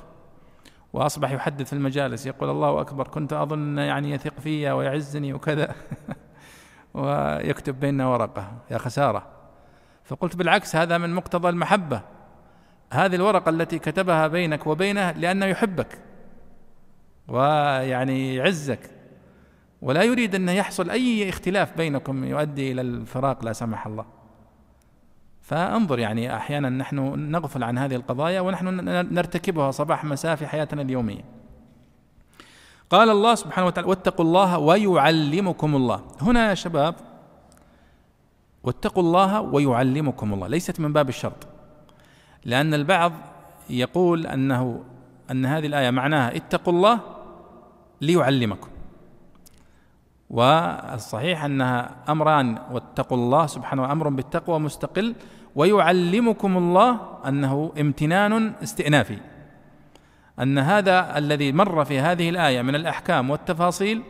[0.94, 5.76] وأصبح يحدث المجالس يقول الله أكبر كنت أظن يعني يثق في ويعزني وكذا.
[6.94, 9.28] ويكتب بيننا ورقة يا خسارة.
[10.04, 12.02] فقلت بالعكس هذا من مقتضى المحبة.
[12.94, 16.00] هذه الورقة التي كتبها بينك وبينه لأنه يحبك
[17.28, 18.90] ويعني يعزك.
[19.82, 24.21] ولا يريد أن يحصل أي اختلاف بينكم يؤدي إلى الفراق لا سمح الله.
[25.52, 26.96] فانظر يعني أحيانا نحن
[27.32, 28.68] نغفل عن هذه القضايا ونحن
[29.14, 31.22] نرتكبها صباح مساء في حياتنا اليومية.
[32.90, 36.02] قال الله سبحانه وتعالى واتقوا الله ويعلمكم الله.
[36.22, 36.96] هنا يا شباب
[38.64, 40.48] واتقوا الله ويعلمكم الله.
[40.48, 41.48] ليست من باب الشرط
[42.46, 43.12] لأن البعض
[43.70, 44.84] يقول أنه
[45.32, 47.00] أن هذه الآية معناها اتقوا الله
[48.02, 48.70] ليعلمكم.
[50.30, 55.16] والصحيح أنها أمران واتقوا الله سبحانه أمر بالتقوى مستقل
[55.56, 59.18] ويعلمكم الله أنه امتنان استئنافي.
[60.40, 64.02] أن هذا الذي مر في هذه الآية من الأحكام والتفاصيل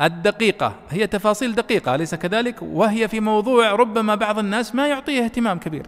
[0.00, 5.58] الدقيقة هي تفاصيل دقيقة أليس كذلك؟ وهي في موضوع ربما بعض الناس ما يعطيه اهتمام
[5.58, 5.86] كبير.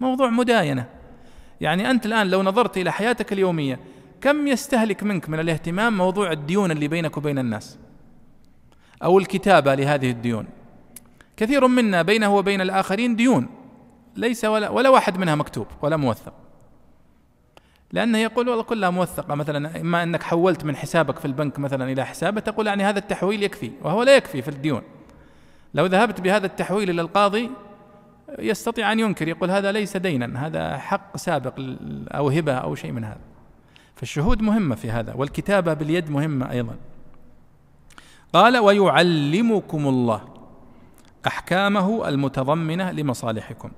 [0.00, 0.86] موضوع مداينة.
[1.60, 3.80] يعني أنت الآن لو نظرت إلى حياتك اليومية
[4.20, 7.78] كم يستهلك منك من الاهتمام موضوع الديون اللي بينك وبين الناس؟
[9.02, 10.46] أو الكتابة لهذه الديون.
[11.36, 13.61] كثير منا بينه وبين الآخرين ديون.
[14.16, 16.32] ليس ولا, ولا واحد منها مكتوب ولا موثق.
[17.92, 19.34] لأنه يقول والله كلها موثقة.
[19.34, 23.42] مثلا إما أنك حولت من حسابك في البنك مثلا إلى حسابه تقول يعني هذا التحويل
[23.42, 24.82] يكفي وهو لا يكفي في الديون.
[25.74, 27.50] لو ذهبت بهذا التحويل إلى القاضي
[28.38, 31.54] يستطيع أن ينكر يقول هذا ليس دينا هذا حق سابق
[32.08, 33.20] أو هبة أو شيء من هذا.
[33.96, 36.76] فالشهود مهمة في هذا والكتابة باليد مهمة أيضا.
[38.32, 40.22] قال ويعلمكم الله
[41.26, 43.70] أحكامه المتضمنة لمصالحكم.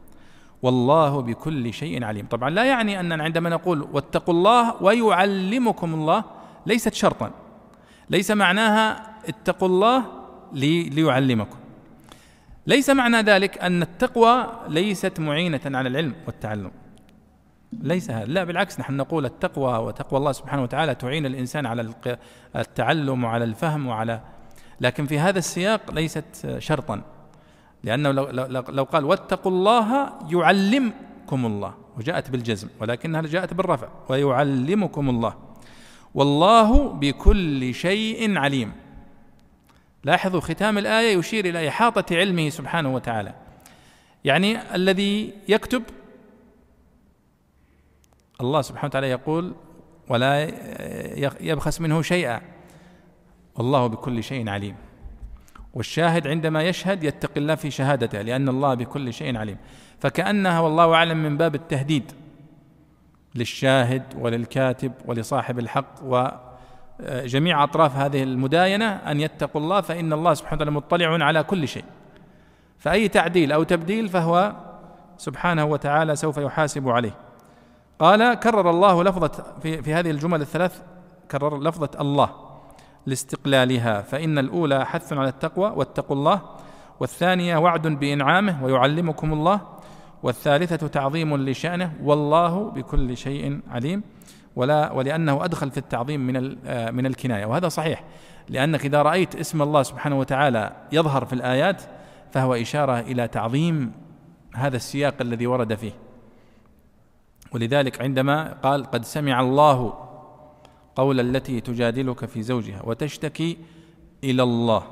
[0.64, 2.26] والله بكل شيء عليم.
[2.26, 6.24] طبعا لا يعني أننا عندما نقول واتقوا الله ويعلمكم الله
[6.66, 7.30] ليست شرطا.
[8.10, 10.04] ليس معناها اتقوا الله
[10.96, 11.58] ليعلمكم.
[12.66, 16.70] ليس معنى ذلك أن التقوى ليست معينة على العلم والتعلم.
[17.72, 18.24] ليس هذا.
[18.24, 21.92] لا بالعكس نحن نقول التقوى وتقوى الله سبحانه وتعالى تعين الإنسان على
[22.56, 24.20] التعلم وعلى الفهم وعلى
[24.80, 27.02] لكن في هذا السياق ليست شرطا.
[27.84, 35.34] لأنه لو, لو, قال واتقوا الله يعلمكم الله وجاءت بالجزم ولكنها جاءت بالرفع ويعلمكم الله.
[36.14, 38.72] والله بكل شيء عليم.
[40.04, 43.34] لاحظوا ختام الآية يشير إلى إحاطة علمه سبحانه وتعالى.
[44.24, 45.82] يعني الذي يكتب
[48.40, 49.54] الله سبحانه وتعالى يقول
[50.08, 50.42] ولا
[51.40, 52.40] يبخس منه شيئا.
[53.56, 54.76] والله بكل شيء عليم.
[55.74, 59.56] والشاهد عندما يشهد يتقي الله في شهادته لأن الله بكل شيء عليم.
[59.98, 62.12] فكأنها والله أعلم من باب التهديد
[63.34, 70.70] للشاهد وللكاتب ولصاحب الحق وجميع أطراف هذه المداينة أن يتقوا الله فإن الله سبحانه وتعالى
[70.70, 71.84] مطلع على كل شيء.
[72.78, 74.52] فأي تعديل أو تبديل فهو
[75.18, 77.16] سبحانه وتعالى سوف يحاسب عليه.
[77.98, 80.82] قال كرر الله لفظة في, في هذه الجمل الثلاث
[81.30, 82.43] كرر لفظة الله.
[83.06, 84.02] لاستقلالها.
[84.02, 86.42] فإن الأولى حث على التقوى واتقوا الله
[87.00, 89.60] والثانية وعد بإنعامه ويعلمكم الله
[90.22, 94.02] والثالثة تعظيم لشأنه والله بكل شيء عليم.
[94.56, 97.46] ولا ولأنه أدخل في التعظيم من آه، من الكناية.
[97.46, 98.04] وهذا صحيح
[98.48, 101.82] لأنك إذا رأيت اسم الله سبحانه وتعالى يظهر في الآيات
[102.32, 103.92] فهو إشارة إلى تعظيم
[104.54, 105.92] هذا السياق الذي ورد فيه.
[107.52, 109.94] ولذلك عندما قال قد سمع الله
[110.96, 113.56] قول التي تجادلك في زوجها وتشتكي
[114.24, 114.82] إلى الله.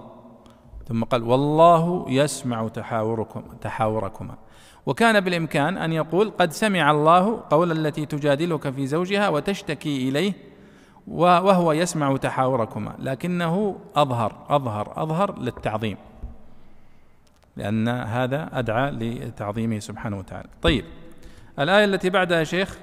[0.89, 4.35] ثم قال والله يسمع تحاوركم تحاوركما.
[4.87, 10.33] وكان بالإمكان أن يقول قد سمع الله قول التي تجادلك في زوجها وتشتكي إليه
[11.07, 12.95] وهو يسمع تحاوركما.
[12.99, 15.97] لكنه اظهر اظهر أظهر للتعظيم.
[17.57, 20.49] لأن هذا أدعى لتعظيمه سبحانه وتعالى.
[20.63, 20.85] طيب
[21.59, 22.79] الآية التي بعدها يا شيخ؟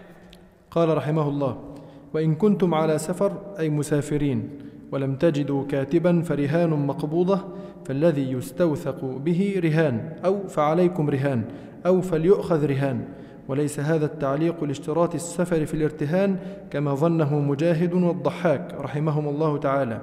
[0.72, 1.76] قال رحمه الله
[2.14, 4.50] وإن كنتم على سفر أي مسافرين
[4.92, 7.40] ولم تجدوا كاتبا فرهان مقبوضة
[7.86, 11.44] فالذي يستوثق به رهان أو فعليكم رهان
[11.86, 13.06] أو فليؤخذ رهان.
[13.48, 16.38] وليس هذا التعليق لاشتراط السفر في الارتهان
[16.72, 20.02] كما ظنه مجاهد والضحاك رحمهم الله تعالى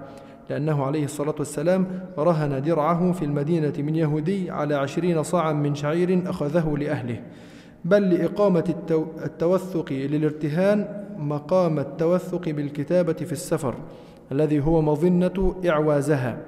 [0.50, 1.86] لأنه عليه الصلاة والسلام
[2.18, 7.22] رهن درعه في المدينة من يهودي على عشرين صاعا من شعير أخذه لأهله.
[7.84, 8.74] بل لإقامة
[9.24, 13.74] التوثق للارتهان مقام التوثق بالكتابة في السفر
[14.32, 16.38] الذي هو مظنة إعوازها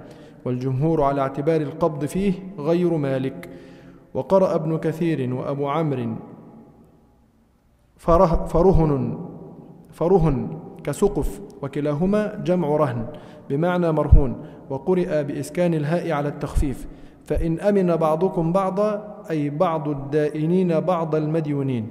[0.44, 3.48] والجمهور على اعتبار القبض فيه غير مالك.
[4.14, 6.14] وقرأ ابن كثير وأبو عمرو
[7.96, 9.18] فره فرهن
[9.92, 13.06] فرهن كسقف وكلاهما جمع رهن
[13.50, 16.86] بمعنى مرهون وقرئ بإسكان الهاء على التخفيف.
[17.24, 21.88] فإن أمن بعضكم بعضا أي بعض الدائنين بعض المديونين.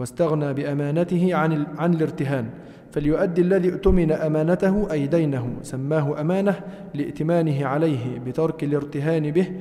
[0.00, 2.46] واستغنى بأمانته عن, عن الارتهان
[2.92, 6.54] فليؤدي الذي اؤتمن أمانته أي دينه سماه أمانة
[6.94, 9.52] لائتمانه عليه بترك الارتهان به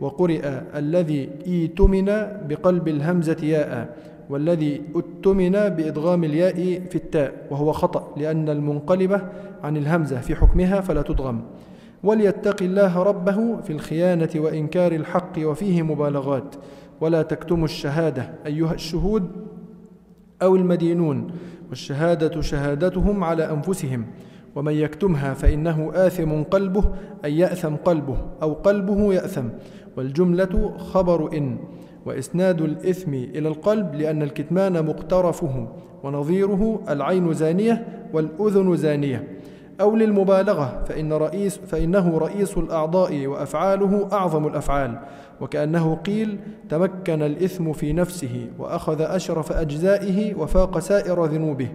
[0.00, 2.04] وقرئ الذي ايتمن
[2.48, 3.96] بقلب الهمزة ياء
[4.30, 6.54] والذي أتمن بإدغام الياء
[6.90, 9.20] في التاء وهو خطأ لأن المنقلبة
[9.62, 11.42] عن الهمزة في حكمها فلا تدغم.
[12.04, 16.54] وليتق الله ربه في الخيانة وإنكار الحق وفيه مبالغات.
[17.00, 19.30] ولا تكتموا الشهادة أيها الشهود.
[20.44, 21.26] أو المدينون
[21.70, 24.06] والشهادة شهادتهم على أنفسهم
[24.54, 26.84] ومن يكتمها فإنه آثم قلبه
[27.24, 29.44] أي يأثم قلبه أو قلبه يأثم
[29.96, 31.58] والجملة خبر إن
[32.06, 35.68] وإسناد الإثم إلى القلب لأن الكتمان مقترفه
[36.02, 39.28] ونظيره العين زانية والأذن زانية
[39.80, 44.98] أو للمبالغة فإن رئيس فإنه رئيس الأعضاء وأفعاله أعظم الأفعال
[45.40, 51.68] وكأنه قيل تمكن الإثم في نفسه وأخذ أشرف أجزائه وفاق سائر ذنوبه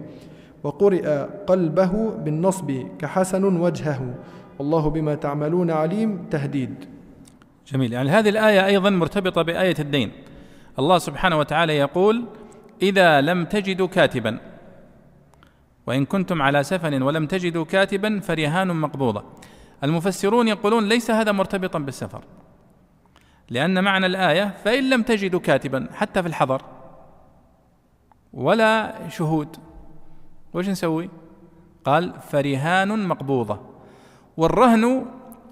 [0.64, 4.14] وقرئ قلبه بالنصب كحسن وجهه.
[4.58, 6.74] والله بما تعملون عليم تهديد.
[7.66, 7.92] جميل.
[7.92, 10.12] يعني هذه الآية أيضا مرتبطة بآية الدين.
[10.78, 12.24] الله سبحانه وتعالى يقول
[12.82, 14.38] إذا لم تجدوا كاتبا
[15.86, 19.24] وإن كنتم على سفر ولم تجدوا كاتبا فرهان مقبوضة.
[19.84, 22.24] المفسرون يقولون ليس هذا مرتبطا بالسفر.
[23.50, 26.62] لأن معنى الآية فإن لم تجدوا كاتبا حتى في الحضر
[28.32, 29.56] ولا شهود.
[30.54, 31.10] وش نسوي؟
[31.84, 33.60] قال فرهان مقبوضة.
[34.36, 35.06] والرهن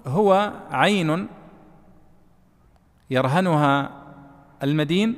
[0.07, 1.27] هو عين
[3.09, 3.91] يرهنها
[4.63, 5.15] المدين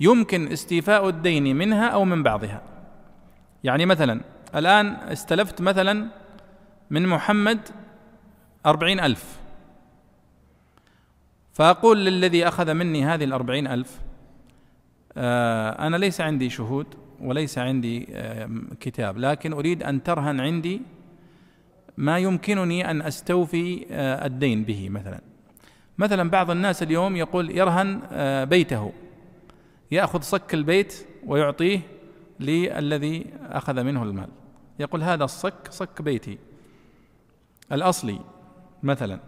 [0.00, 2.62] يمكن استيفاء الدين منها أو من بعضها.
[3.64, 4.20] يعني مثلا
[4.54, 6.06] الآن استلفت مثلا
[6.90, 7.60] من محمد
[8.66, 9.37] أربعين ألف.
[11.58, 14.00] فأقول للذي أخذ مني هذه الأربعين ألف
[15.16, 16.86] آه أنا ليس عندي شهود
[17.20, 18.06] وليس عندي
[18.80, 20.80] كتاب لكن أريد أن ترهن عندي
[21.96, 25.20] ما يمكنني أن أستوفي آه الدين به مثلا.
[25.98, 28.92] مثلا بعض الناس اليوم يقول يرهن آه بيته
[29.90, 31.80] يأخذ صك البيت ويعطيه
[32.40, 34.28] للذي أخذ منه المال.
[34.78, 36.38] يقول هذا الصك صك بيتي
[37.72, 38.20] الأصلي
[38.82, 39.27] مثلا.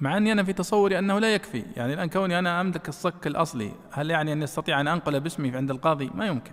[0.00, 1.64] مع أني أنا في تصوري أنه لا يكفي.
[1.76, 5.70] يعني الآن كوني أنا أملك الصك الأصلي هل يعني أني أستطيع أن أنقل باسمي عند
[5.70, 6.52] القاضي؟ ما يمكن.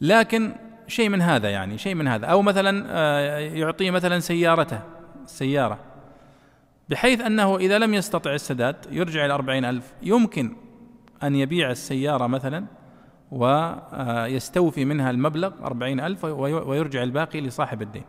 [0.00, 0.52] لكن
[0.86, 2.26] شيء من هذا يعني شيء من هذا.
[2.26, 4.80] أو مثلا آه، يعطيه مثلا سيارته
[5.24, 5.78] السيارة.
[6.88, 9.92] بحيث أنه إذا لم يستطع السداد يرجع أربعين ألف.
[10.02, 10.56] يمكن
[11.22, 12.64] أن يبيع السيارة مثلا
[13.30, 18.04] ويستوفي منها المبلغ أربعين ألف ويرجع الباقي لصاحب الدين.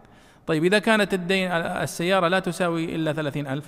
[0.48, 3.66] طيب إذا كانت الدين السيارة لا تساوي إلا ثلاثين ألف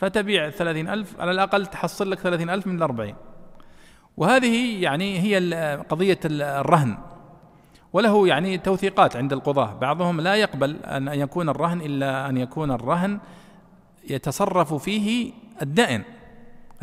[0.00, 3.14] فتبيع ثلاثين ألف على الأقل تحصل لك ثلاثين ألف من الأربعين.
[4.16, 5.36] وهذه يعني هي
[5.88, 6.98] قضية الرهن.
[7.92, 9.74] وله يعني توثيقات عند القضاة.
[9.74, 13.18] بعضهم لا يقبل أن يكون الرهن إلا أن يكون الرهن
[14.10, 15.32] يتصرف فيه
[15.62, 16.02] الدائن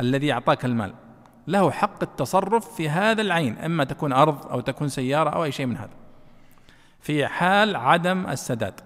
[0.00, 0.94] الذي أعطاك المال.
[1.46, 5.66] له حق التصرف في هذا العين إما تكون أرض أو تكون سيارة أو أي شيء
[5.66, 5.94] من هذا.
[7.00, 8.80] في حال عدم السداد.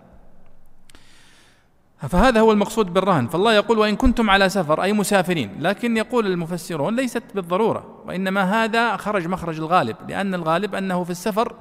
[2.08, 3.26] فهذا هو المقصود بالرهن.
[3.28, 5.62] فالله يقول وإن كنتم على سفر أي مسافرين.
[5.62, 11.54] لكن يقول المفسرون ليست بالضرورة وإنما هذا خرج مخرج الغالب لأن الغالب أنه في السفر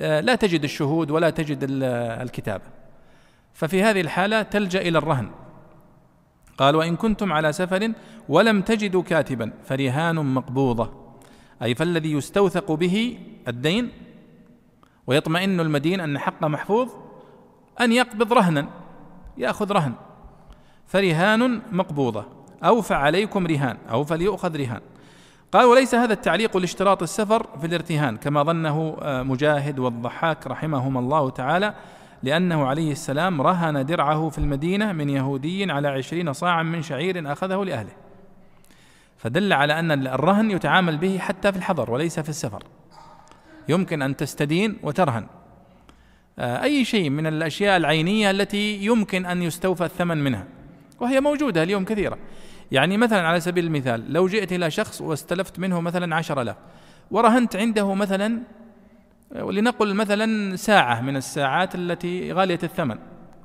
[0.00, 1.58] آه، لا تجد الشهود ولا تجد
[2.20, 2.64] الكتابة.
[3.54, 5.30] ففي هذه الحالة تلجأ إلى الرهن.
[6.58, 7.92] قال وإن كنتم على سفر
[8.28, 10.90] ولم تجدوا كاتبا فرهان مقبوضة.
[11.62, 13.18] أي فالذي يستوثق به
[13.48, 13.90] الدين
[15.06, 16.88] ويطمئن المدين أن حقه محفوظ
[17.80, 18.68] أن يقبض رهنا.
[19.38, 19.92] يأخذ رهن.
[20.86, 22.24] فرهان مقبوضة.
[22.64, 23.76] أو فعليكم رهان.
[23.90, 24.80] أو فليؤخذ رهان.
[25.52, 31.30] قال وليس هذا التعليق لاشتراط السفر في الارتهان كما ظنه آه، مجاهد والضحاك رحمهما الله
[31.30, 31.74] تعالى
[32.22, 37.64] لأنه عليه السلام رهن درعه في المدينة من يهودي على عشرين صاعا من شعير أخذه
[37.64, 37.92] لأهله.
[39.18, 42.62] فدل على أن الرهن يتعامل به حتى في الحضر وليس في السفر.
[43.68, 45.26] يمكن أن تستدين وترهن.
[46.38, 50.44] أي شيء من الأشياء العينية التي يمكن أن يستوفى الثمن منها
[51.00, 52.18] وهي موجودة اليوم كثيرة.
[52.72, 56.56] يعني مثلا على سبيل المثال لو جئت إلى شخص واستلفت منه مثلا عشر ألاف
[57.10, 58.40] ورهنت عنده مثلا
[59.34, 62.98] ولنقل مثلا ساعة من الساعات التي غالية الثمن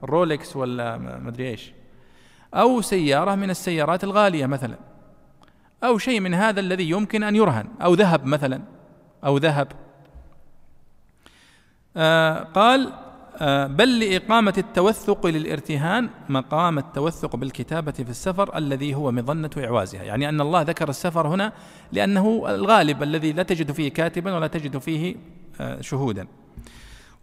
[0.03, 1.73] رولكس ولا ما أدري إيش
[2.53, 4.77] أو سيارة من السيارات الغالية مثلا
[5.83, 8.61] أو شيء من هذا الذي يمكن أن يرهن أو ذهب مثلا
[9.25, 9.67] أو ذهب.
[11.97, 12.89] آه قال
[13.41, 20.03] آه بل لإقامة التوثق للإرتهان مقام التوثق بالكتابة في السفر الذي هو مظنة إعوازها.
[20.03, 21.53] يعني أن الله ذكر السفر هنا
[21.91, 25.15] لأنه الغالب الذي لا تجد فيه كاتبا ولا تجد فيه
[25.61, 26.27] آه، شهودا.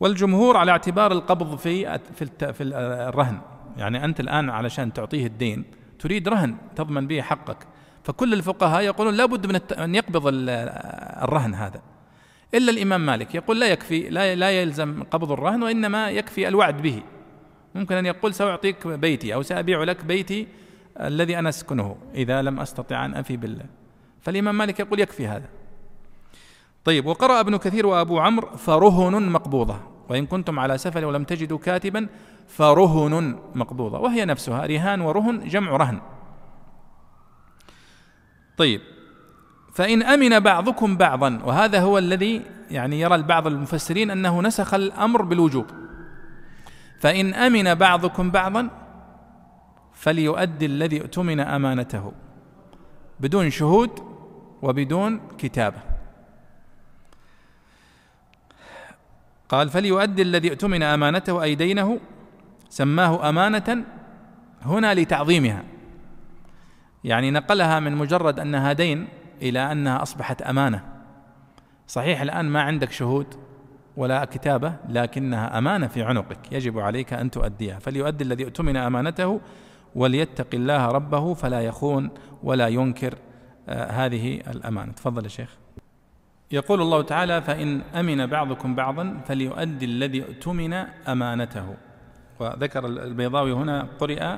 [0.01, 2.63] والجمهور على اعتبار القبض في في في
[3.09, 3.41] الرهن.
[3.77, 5.65] يعني أنت الآن علشان تعطيه الدين
[5.99, 7.67] تريد رهن تضمن به حقك.
[8.05, 11.81] فكل الفقهاء يقولون لابد من أن يقبض الرهن هذا.
[12.55, 13.35] إلا الإمام مالك.
[13.35, 17.03] يقول لا يكفي لا, لا يلزم قبض الرهن وإنما يكفي الوعد به.
[17.75, 20.47] ممكن أن يقول سأعطيك بيتي أو سأبيع لك بيتي
[21.01, 23.65] الذي أنا أسكنه إذا لم أستطع أن أفي بالله.
[24.21, 25.49] فالإمام مالك يقول يكفي هذا.
[26.85, 29.81] طيب وقرأ ابن كثير وأبو عمرو فرهن مقبوضة.
[30.09, 32.09] وإن كنتم على سفر ولم تجدوا كاتبا
[32.49, 33.99] فرهن مقبوضة.
[33.99, 36.01] وهي نفسها رهان ورهن جمع رهن.
[38.57, 38.81] طيب
[39.75, 45.67] فإن أمن بعضكم بعضا وهذا هو الذي يعني يرى البعض المفسرين أنه نسخ الأمر بالوجوب.
[47.01, 48.71] فإن أمن بعضكم بعضا
[49.95, 52.13] فليؤدي الذي اؤتمن أمانته
[53.21, 53.91] بدون شهود
[54.63, 55.79] وبدون كتابة.
[59.49, 62.01] قال فليؤدي الذي اؤتمن أمانته أي دينه
[62.69, 63.85] سماه أمانة
[64.63, 65.63] هنا لتعظيمها.
[67.05, 69.09] يعني نقلها من مجرد أنها دين
[69.43, 70.85] إلى أنها أصبحت أمانة.
[71.87, 73.27] صحيح الآن ما عندك شهود
[73.97, 76.53] ولا كتابة لكنها أمانة في عنقك.
[76.53, 77.79] يجب عليك أن تؤديها.
[77.79, 79.41] فليؤدي الذي اؤتمن أمانته
[79.95, 82.11] وليتق الله ربه فلا يخون
[82.43, 83.15] ولا ينكر
[83.69, 84.93] آه هذه الأمانة.
[84.93, 85.57] تفضل يا شيخ.
[86.53, 90.73] يقول الله تعالى فإن أمن بعضكم بعضا فليؤدي الذي اؤتمن
[91.09, 91.75] أمانته.
[92.41, 94.37] وذكر البيضاوي هنا قرئ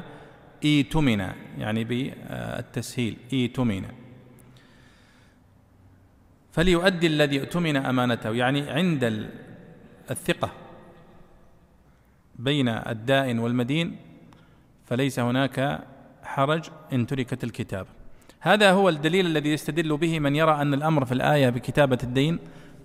[0.64, 1.20] إيتمن
[1.59, 3.16] يعني بالتسهيل.
[3.32, 3.84] إيتمن
[6.53, 9.28] فليؤدي الذي اؤتمن أمانته يعني عند
[10.11, 10.50] الثقة
[12.38, 13.96] بين الدائن والمدين
[14.86, 15.80] فليس هناك
[16.24, 17.88] حرج إن تركت الكتابه
[18.40, 22.38] هذا هو الدليل الذي يستدل به من يرى أن الأمر في الآية بكتابة الدين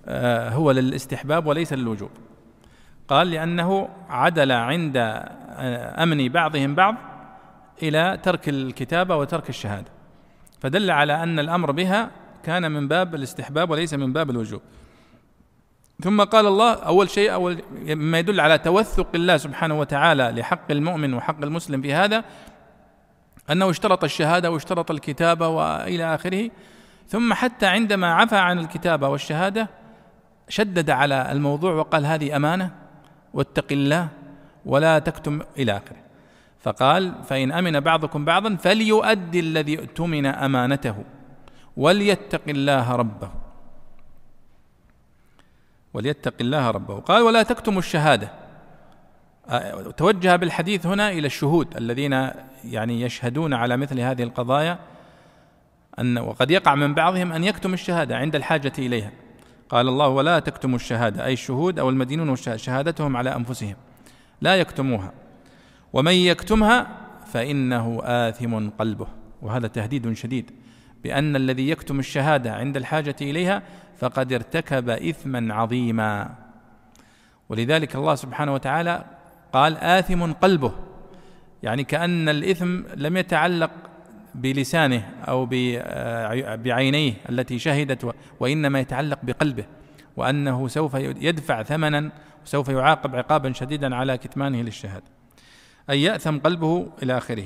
[0.05, 2.09] آه، هو للاستحباب وليس للوجوب.
[3.07, 6.95] قال لأنه عدل عند آه، أمن بعضهم بعض
[7.83, 9.91] إلى ترك الكتابه وترك الشهادة.
[10.59, 12.11] فدل على أن الأمر بها
[12.47, 14.61] كان من باب الاستحباب وليس من باب الوجوب.
[16.03, 21.13] ثم قال الله أول شيء أول مما يدل على توثق الله سبحانه وتعالى لحق المؤمن
[21.13, 22.23] وحق المسلم في هذا
[23.51, 26.49] أنه اشترط الشهادة واشترط الكتابة وإلى آخره.
[27.07, 29.69] ثم حتى عندما عفى عن الكتابة والشهادة
[30.49, 32.71] شدد على الموضوع وقال هذه أمانة
[33.33, 34.07] واتق الله
[34.65, 36.01] ولا تكتم إلى آخره.
[36.59, 41.03] فقال فإن أمن بعضكم بعضا فليؤدي الذي اؤتمن أمانته.
[41.77, 43.31] وليتق الله ربه.
[45.93, 46.99] وليتق الله ربه.
[46.99, 48.31] قال ولا تكتموا الشهادة.
[49.49, 52.29] آه، توجه بالحديث هنا إلى الشهود الذين
[52.65, 54.79] يعني يشهدون على مثل هذه القضايا
[55.99, 59.11] أن وقد يقع من بعضهم أن يكتم الشهادة عند الحاجة إليها.
[59.69, 61.25] قال الله ولا تكتموا الشهادة.
[61.25, 63.75] أي الشهود أو المدينون شهادتهم على أنفسهم.
[64.41, 65.11] لا يكتموها.
[65.93, 66.87] ومن يكتمها
[67.25, 69.07] فإنه آثم قلبه.
[69.41, 70.51] وهذا تهديد شديد.
[71.07, 73.61] بأن الذي يكتم الشهادة عند الحاجة إليها
[73.97, 76.35] فقد ارتكب إثما عظيما.
[77.49, 79.05] ولذلك الله سبحانه وتعالى
[79.53, 80.71] قال آثم قلبه
[81.63, 83.71] يعني كأن الإثم لم يتعلق
[84.35, 85.45] بلسانه أو
[86.55, 89.65] بعينيه التي شهدت وإنما يتعلق بقلبه
[90.17, 92.11] وأنه سوف يدفع ثمنا
[92.45, 95.05] وسوف يعاقب عقابا شديدا على كتمانه للشهادة.
[95.89, 97.45] أي يأثم قلبه إلى آخره.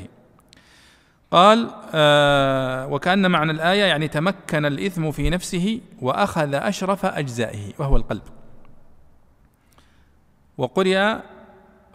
[1.31, 8.21] قال آه وكأن معنى الآية يعني تمكن الإثم في نفسه وأخذ أشرف أجزائه وهو القلب.
[10.57, 11.15] وقرئ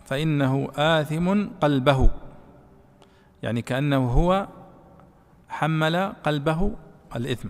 [0.04, 2.10] فإنه آثم قلبه
[3.42, 4.48] يعني كأنه هو
[5.48, 6.70] حمل قلبه
[7.16, 7.48] الإثم.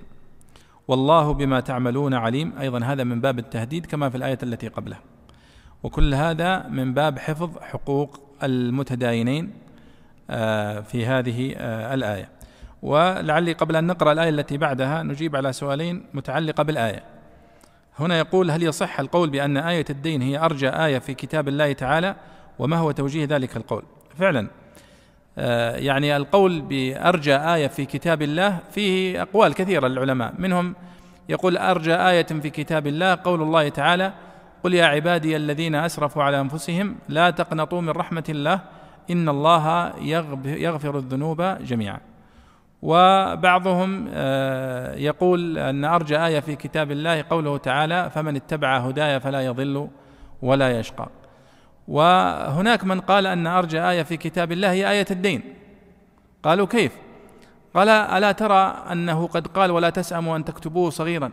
[0.88, 2.52] والله بما تعملون عليم.
[2.60, 5.00] أيضا هذا من باب التهديد كما في الآية التي قبلها.
[5.82, 9.65] وكل هذا من باب حفظ حقوق المتداينين.
[10.82, 12.28] في هذه آه، الآية.
[12.82, 17.02] ولعلي قبل أن نقرأ الآية التي بعدها نجيب على سؤالين متعلقة بالآية.
[17.98, 22.16] هنا يقول هل يصح القول بأن آية الدين هي أرجى آية في كتاب الله تعالى؟
[22.58, 23.82] وما هو توجيه ذلك القول؟
[24.18, 24.48] فعلا
[25.38, 30.34] آه، يعني القول بأرجى آية في كتاب الله فيه أقوال كثيرة للعلماء.
[30.38, 30.74] منهم
[31.28, 34.12] يقول أرجى آية في كتاب الله قول الله تعالى
[34.64, 38.60] قل يا عبادي الذين أسرفوا على أنفسهم لا تقنطوا من رحمة الله
[39.10, 39.92] إن الله
[40.46, 42.00] يغفر الذنوب جميعا.
[42.82, 49.40] وبعضهم آه، يقول أن أرجى آية في كتاب الله قوله تعالى فمن اتبع هداي فلا
[49.40, 49.88] يضل
[50.42, 51.08] ولا يشقى.
[51.88, 55.42] وهناك من قال أن أرجى آية في كتاب الله هي آية الدين.
[56.42, 56.92] قالوا كيف؟
[57.74, 61.30] قال ألا ترى أنه قد قال ولا تسأموا أن تكتبوه صغيرا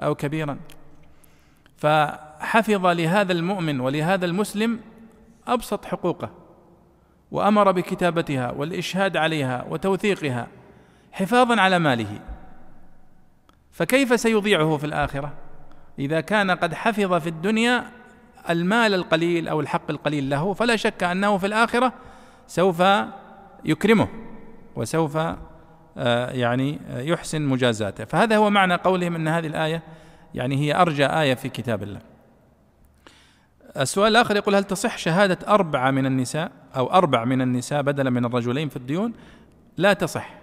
[0.00, 0.56] أو كبيرا.
[1.76, 4.80] فحفظ لهذا المؤمن ولهذا المسلم
[5.48, 6.39] أبسط حقوقه.
[7.30, 10.46] وأمر بكتابتها والإشهاد عليها وتوثيقها
[11.12, 12.18] حفاظا على ماله.
[13.72, 15.32] فكيف سيضيعه في الآخرة؟
[15.98, 17.84] إذا كان قد حفظ في الدنيا
[18.50, 21.92] المال القليل أو الحق القليل له فلا شك أنه في الآخرة
[22.46, 22.82] سوف
[23.64, 24.08] يكرمه
[24.76, 25.18] وسوف
[25.96, 28.04] آه، يعني يحسن مجازاته.
[28.04, 29.82] فهذا هو معنى قولهم إن هذه الآية
[30.34, 32.09] يعني هي أرجى آية في كتاب الله.
[33.76, 38.24] السؤال الآخر يقول هل تصح شهادة أربعة من النساء أو أربع من النساء بدلا من
[38.24, 39.12] الرجلين في الديون؟
[39.76, 40.34] لا تصح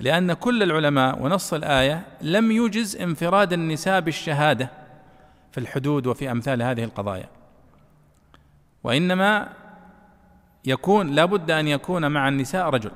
[0.00, 4.70] لأن كل العلماء ونص الآية لم يجز انفراد النساء بالشهادة
[5.52, 7.28] في الحدود وفي أمثال هذه القضايا.
[8.84, 9.48] وإنما
[10.64, 12.90] يكون لابد أن يكون مع النساء رجل.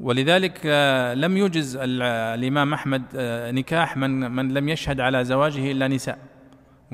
[0.00, 5.88] ولذلك آه، لم يجز الإمام أحمد آه، نكاح من من لم يشهد على زواجه إلا
[5.88, 6.18] نساء.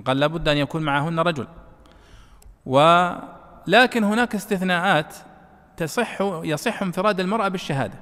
[0.05, 1.47] قال لابد أن يكون معهن رجل.
[2.67, 5.15] ولكن هناك استثناءات
[5.77, 7.95] تصح يصح انفراد المرأة بالشهادة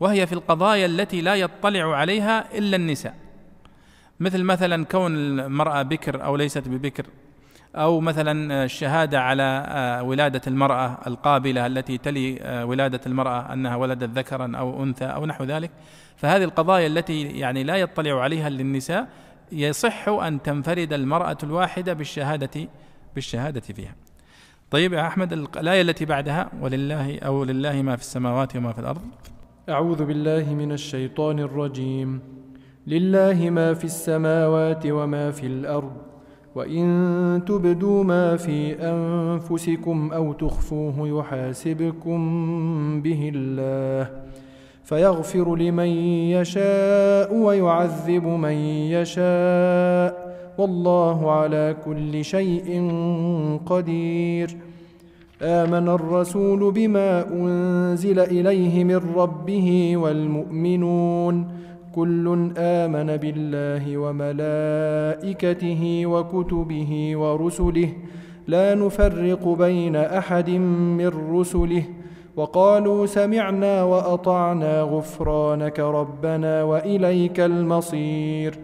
[0.00, 3.14] وهي في القضايا التي لا يطلع عليها إلا النساء.
[4.20, 7.06] مثل مثلا كون المرأة بكر أو ليست ببكر
[7.76, 14.18] أو مثلا الشهادة على آه، ولادة المرأة القابلة التي تلي آه، ولادة المرأة أنها ولدت
[14.18, 15.70] ذكرا أو أنثى أو نحو ذلك.
[16.16, 19.08] فهذه القضايا التي يعني لا يطلع عليها للنساء
[19.52, 22.68] يصح أن تنفرد المرأة الواحدة بالشهادة
[23.14, 23.94] بالشهادة فيها.
[24.70, 29.00] طيب يا أحمد الآية التي بعدها ولله أو لله ما في السماوات وما في الأرض
[29.68, 32.20] أعوذ بالله من الشيطان الرجيم.
[32.86, 35.92] لله ما في السماوات وما في الأرض
[36.54, 42.20] وإن تبدوا ما في أنفسكم أو تخفوه يحاسبكم
[43.02, 44.22] به الله
[44.92, 45.86] فيغفر لمن
[46.36, 48.52] يشاء ويعذب من
[48.92, 50.36] يشاء.
[50.58, 52.90] والله على كل شيء
[53.66, 54.56] قدير.
[55.42, 61.48] آمن الرسول بما أنزل إليه من ربه والمؤمنون.
[61.94, 67.88] كل آمن بالله وملائكته وكتبه ورسله.
[68.46, 71.82] لا نفرق بين أحد من رسله.
[72.36, 78.58] وقالوا سمعنا وأطعنا غفرانك ربنا وإليك المصير.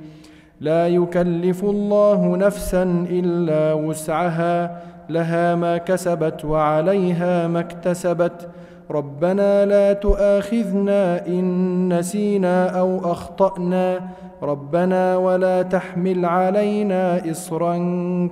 [0.61, 8.49] لا يكلف الله نفسا إلا وسعها لها ما كسبت وعليها ما اكتسبت.
[8.91, 14.01] ربنا لا تؤاخذنا إن نسينا أو أخطأنا.
[14.43, 17.77] ربنا ولا تحمل علينا اصرا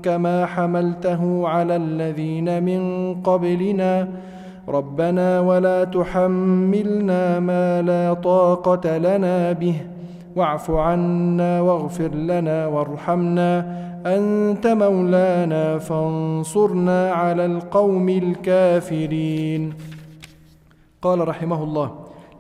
[0.03, 4.09] كما حملته على الذين من قبلنا.
[4.69, 9.77] ربنا ولا تحملنا ما لا طاقة لنا به.
[10.37, 13.51] واعف عنا واغفر لنا وارحمنا.
[14.07, 19.73] أنت مولانا فانصرنا على القوم الكافرين.
[21.03, 21.91] قال رحمه الله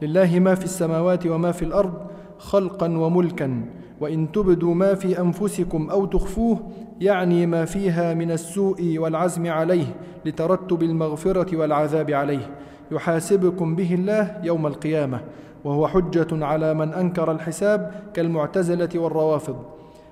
[0.02, 1.94] لله ما في السماوات وما في الأرض
[2.38, 3.64] خلقا وملكا.
[4.00, 6.58] وإن تبدوا ما في أنفسكم أو تخفوه
[7.00, 9.86] يعني ما فيها من السوء والعزم عليه
[10.24, 12.50] لترتب المغفرة والعذاب عليه.
[12.90, 15.20] يحاسبكم به الله يوم القيامة
[15.64, 19.56] وهو حجة على من أنكر الحساب كالمعتزلة والروافض.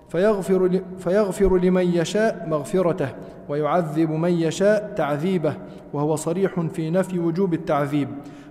[0.08, 3.08] فيغفر, فيغفر لمن يشاء مغفرته
[3.48, 5.54] ويعذب من يشاء تعذيبه
[5.92, 8.08] وهو صريح في نفي وجوب التعذيب.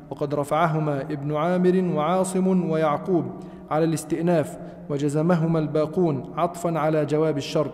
[0.09, 3.25] وقد رفعهما ابن عامر وعاصم ويعقوب
[3.71, 4.57] على الاستئناف
[4.89, 7.73] وجزمهما الباقون عطفا على جواب الشرط.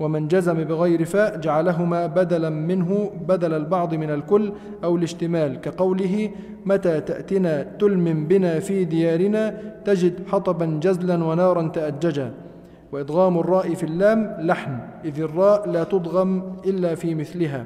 [0.00, 4.52] ومن جزم بغير فاء جعلهما بدلا منه بدل البعض من الكل
[4.84, 6.30] أو الاشتمال كقوله
[6.66, 12.34] متى تأتنا تلم بنا في ديارنا تجد حطبا جزلا ونارا تأججا.
[12.92, 17.64] وإدغام الراء في اللام لحن إذ الراء لا تضغم إلا في مثلها.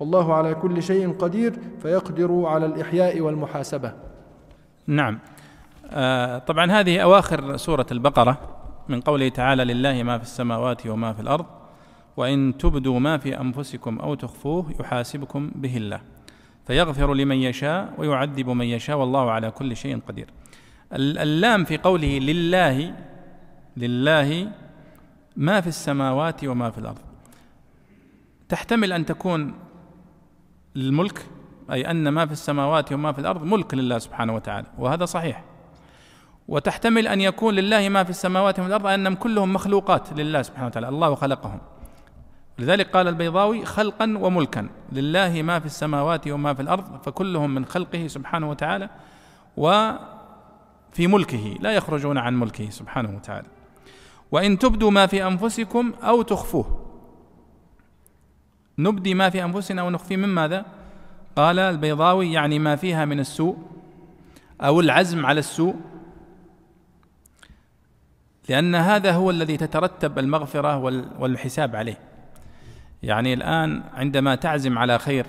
[0.00, 3.92] والله على كل شيء قدير فيقدر على الإحياء والمحاسبة.
[4.86, 5.18] نعم.
[5.90, 8.38] آه طبعا هذه أواخر سورة البقرة
[8.88, 11.59] من قوله تعالى لله ما في السماوات وما في الأرض
[12.20, 16.00] وإن تبدوا ما في أنفسكم أو تخفوه يحاسبكم به الله.
[16.66, 20.28] فيغفر لمن يشاء ويعذب من يشاء والله على كل شيء قدير.
[20.92, 22.94] اللام في قوله لله
[23.76, 24.52] لله
[25.36, 26.98] ما في السماوات وما في الأرض.
[28.48, 29.54] تحتمل أن تكون
[30.76, 31.26] الملك
[31.72, 35.44] أي أن ما في السماوات وما في الأرض ملك لله سبحانه وتعالى وهذا صحيح.
[36.48, 40.66] وتحتمل أن يكون لله ما في السماوات وما في الأرض أنهم كلهم مخلوقات لله سبحانه
[40.66, 41.60] وتعالى الله خلقهم.
[42.60, 48.06] لذلك قال البيضاوي خلقا وملكا لله ما في السماوات وما في الأرض فكلهم من خلقه
[48.06, 48.90] سبحانه وتعالى
[49.56, 53.46] وفي ملكه لا يخرجون عن ملكه سبحانه وتعالى.
[54.32, 56.86] وإن تبدوا ما في أنفسكم أو تخفوه.
[58.78, 60.66] نبدي ما في أنفسنا ونخفي من ماذا؟
[61.36, 63.56] قال البيضاوي يعني ما فيها من السوء
[64.60, 65.74] أو العزم على السوء.
[68.48, 70.76] لأن هذا هو الذي تترتب المغفرة
[71.18, 72.09] والحساب عليه.
[73.02, 75.26] يعني الآن عندما تعزم على خير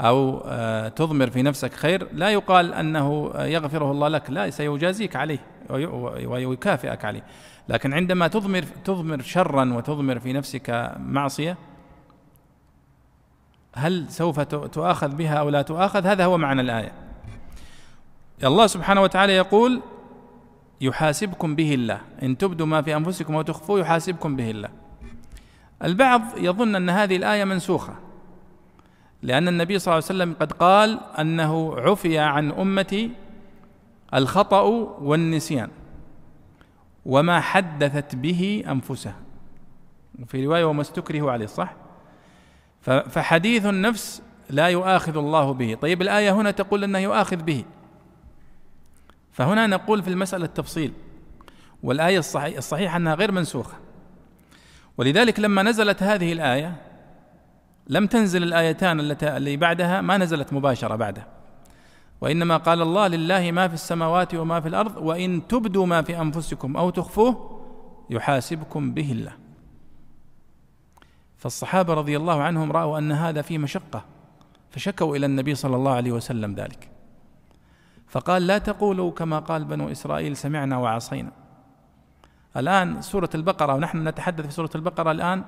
[0.00, 5.38] أو آه، تضمر في نفسك خير لا يقال أنه يغفره الله لك لا سيجازيك عليه
[6.26, 7.22] ويكافئك عليه.
[7.68, 11.56] لكن عندما تضمر تضمر شرا وتضمر في نفسك معصية
[13.74, 16.92] هل سوف تؤاخذ بها أو لا تؤاخذ؟ هذا هو معنى الآية.
[18.44, 19.82] الله سبحانه وتعالى يقول
[20.80, 22.00] يحاسبكم به الله.
[22.22, 24.83] إن تبدوا ما في أنفسكم وتخفوه يحاسبكم به الله.
[25.82, 27.94] البعض يظن أن هذه الآية منسوخة
[29.22, 33.10] لأن النبي صلى الله عليه وسلم قد قال أنه عفي عن أمتي
[34.14, 34.60] الخطأ
[35.00, 35.70] والنسيان
[37.06, 39.16] وما حدثت به أنفسها.
[40.22, 41.74] وفي رواية وما استكره عليه صح؟
[42.82, 45.74] فحديث النفس لا يؤاخذ الله به.
[45.74, 47.64] طيب الآية هنا تقول أنه يؤاخذ به.
[49.32, 50.92] فهنا نقول في المسألة التفصيل
[51.82, 53.76] والآية الصحيح, الصحيح أنها غير منسوخة.
[54.98, 56.76] ولذلك لما نزلت هذه الآية
[57.86, 61.26] لم تنزل الآيتان اللي بعدها ما نزلت مباشرة بعدها.
[62.20, 66.76] وإنما قال الله لله ما في السماوات وما في الأرض وإن تبدوا ما في أنفسكم
[66.76, 67.60] أو تخفوه
[68.10, 69.32] يحاسبكم به الله.
[71.36, 74.04] فالصحابة رضي الله عنهم رأوا أن هذا فيه مشقة
[74.70, 76.88] فشكوا إلى النبي صلى الله عليه وسلم ذلك.
[78.08, 81.32] فقال لا تقولوا كما قال بنو إسرائيل سمعنا وعصينا.
[82.56, 85.44] الآن سورة البقرة ونحن نتحدث في سورة البقرة الآن.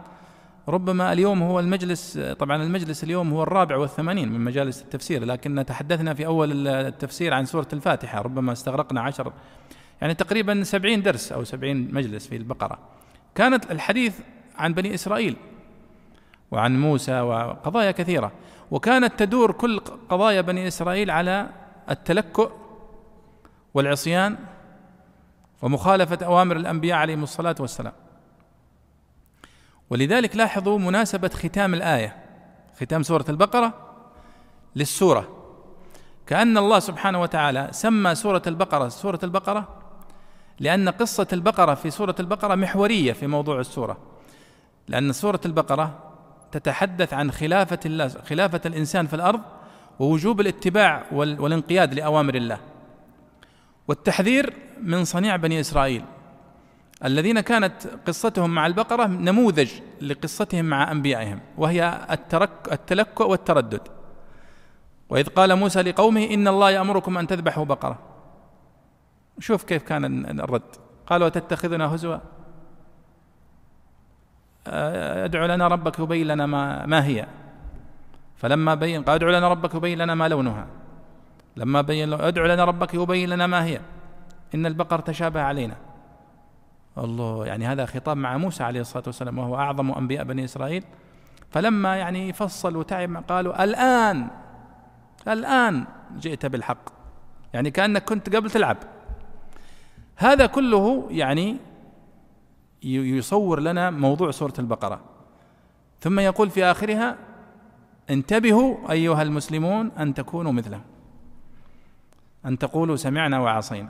[0.68, 6.14] ربما اليوم هو المجلس طبعا المجلس اليوم هو الرابع والثمانين من مجالس التفسير لكن تحدثنا
[6.14, 9.32] في أول التفسير عن سورة الفاتحة ربما استغرقنا عشر
[10.00, 12.78] يعني تقريبا سبعين درس أو سبعين مجلس في البقرة.
[13.34, 14.20] كانت الحديث
[14.56, 15.36] عن بني إسرائيل
[16.50, 18.32] وعن موسى وقضايا كثيرة
[18.70, 19.78] وكانت تدور كل
[20.08, 21.48] قضايا بني إسرائيل على
[21.90, 22.52] التلكؤ
[23.74, 24.36] والعصيان
[25.66, 27.92] ومخالفة أوامر الأنبياء عليهم الصلاة والسلام.
[29.90, 32.16] ولذلك لاحظوا مناسبة ختام الآية
[32.80, 33.74] ختام سورة البقرة
[34.76, 35.28] للسورة.
[36.26, 39.68] كأن الله سبحانه وتعالى سمى سورة البقرة سورة البقرة
[40.60, 43.96] لأن قصة البقرة في سورة البقرة محورية في موضوع السورة.
[44.88, 45.98] لأن سورة البقرة
[46.52, 49.40] تتحدث عن خلافة الله خلافة الإنسان في الأرض
[49.98, 52.58] ووجوب الاتباع والانقياد لأوامر الله.
[53.88, 54.52] والتحذير
[54.82, 56.04] من صنيع بني إسرائيل
[57.04, 57.72] الذين كانت
[58.06, 63.80] قصتهم مع البقرة نموذج لقصتهم مع أنبيائهم وهي الترك التلكؤ والتردد.
[65.08, 67.98] وإذ قال موسى لقومه إن الله يأمركم أن تذبحوا بقرة.
[69.38, 70.62] شوف كيف كان الرد.
[71.06, 72.18] قالوا تتخذنا هزوا؟
[74.66, 77.26] ادعو لنا ربك يبين لنا ما, ما هي.
[78.36, 80.66] فلما بين قال ادعو لنا ربك يبين لنا ما لونها.
[81.56, 83.80] لما بين ادعو لنا ربك يبين لنا ما هي.
[84.54, 85.76] إن البقر تشابه علينا.
[86.98, 90.84] الله يعني هذا خطاب مع موسى عليه الصلاة والسلام وهو أعظم أنبياء بني إسرائيل.
[91.50, 94.28] فلما يعني فصل وتعب قالوا الآن
[95.28, 95.86] الآن
[96.18, 96.88] جئت بالحق.
[97.52, 98.76] يعني كأنك كنت قبل تلعب.
[100.16, 101.56] هذا كله يعني
[102.82, 105.00] يصور لنا موضوع سورة البقرة.
[106.00, 107.16] ثم يقول في آخرها
[108.10, 110.80] انتبهوا أيها المسلمون أن تكونوا مثله.
[112.46, 113.88] أن تقولوا سمعنا وعصينا.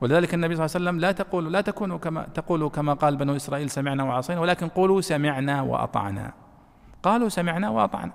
[0.00, 3.36] ولذلك النبي صلى الله عليه وسلم لا تقولوا لا تكونوا كما تقولوا كما قال بنو
[3.36, 6.32] إسرائيل سمعنا وعصينا ولكن قولوا سمعنا وأطعنا.
[7.02, 8.12] قالوا سمعنا وأطعنا.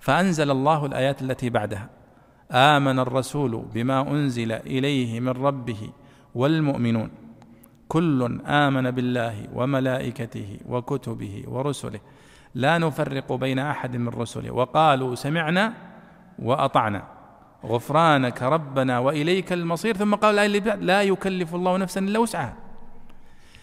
[0.00, 1.88] فأنزل الله الآيات التي بعدها.
[2.52, 5.90] آمن الرسول بما أنزل إليه من ربه
[6.34, 7.10] والمؤمنون.
[7.88, 12.00] كل آمن بالله وملائكته وكتبه ورسله.
[12.54, 14.50] لا نفرق بين أحد من رسله.
[14.50, 15.72] وقالوا سمعنا
[16.38, 17.13] وأطعنا.
[17.64, 19.96] غفرانك ربنا وإليك المصير.
[19.96, 22.56] ثم قال الايه لا يكلف الله نفسا إلا وسعها.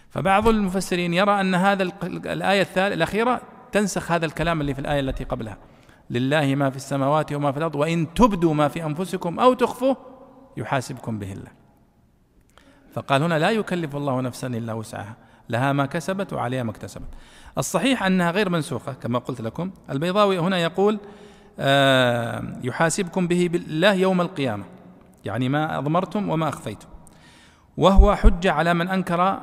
[0.09, 3.41] فبعض المفسرين يرى أن هذا الآية الأخيرة
[3.71, 5.57] تنسخ هذا الكلام اللي في الآية التي قبلها.
[6.09, 9.97] لله ما في السماوات وما في الأرض وإن تبدوا ما في أنفسكم أو تخفوه
[10.57, 11.51] يحاسبكم به الله.
[12.93, 15.15] فقال هنا لا يكلف الله نفسا إلا وسعها.
[15.49, 17.07] لها ما كسبت وعليها ما اكتسبت.
[17.57, 19.71] الصحيح أنها غير منسوخة كما قلت لكم.
[19.89, 20.99] البيضاوي هنا يقول
[22.63, 24.63] يحاسبكم به بالله يوم القيامة.
[25.25, 26.87] يعني ما أضمرتم وما أخفيتم.
[27.77, 29.41] وهو حجة على من أنكر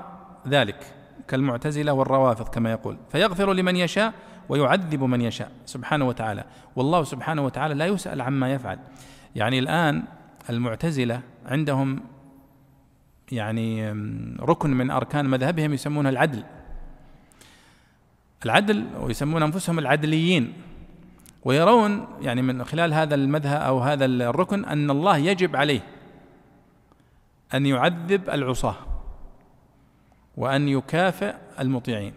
[0.48, 0.94] ذلك
[1.28, 2.96] كالمعتزلة والروافض كما يقول.
[3.12, 4.12] فيغفر لمن يشاء
[4.48, 6.44] ويعذب من يشاء سبحانه وتعالى.
[6.76, 8.78] والله سبحانه وتعالى لا يسأل عما يفعل.
[9.36, 10.02] يعني الآن
[10.50, 12.00] المعتزلة عندهم
[13.32, 13.90] يعني
[14.40, 16.44] ركن من أركان مذهبهم يسمونه العدل.
[18.44, 20.52] العدل ويسمون أنفسهم العدليين.
[21.44, 25.80] ويرون يعني من خلال هذا المذهب أو هذا الركن أن الله يجب عليه
[27.54, 28.74] أن يعذب العصاة
[30.36, 32.12] وأن يكافئ المطيعين.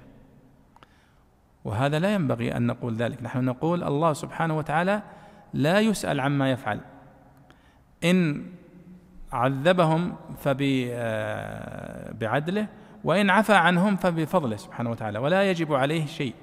[1.63, 3.23] وهذا لا ينبغي أن نقول ذلك.
[3.23, 5.01] نحن نقول الله سبحانه وتعالى
[5.53, 6.79] لا يسأل عما يفعل.
[8.03, 8.45] إن
[9.31, 10.67] عذبهم فبعدله
[13.03, 16.33] وإن عفى عنهم فبفضله سبحانه وتعالى ولا يجب عليه شيء.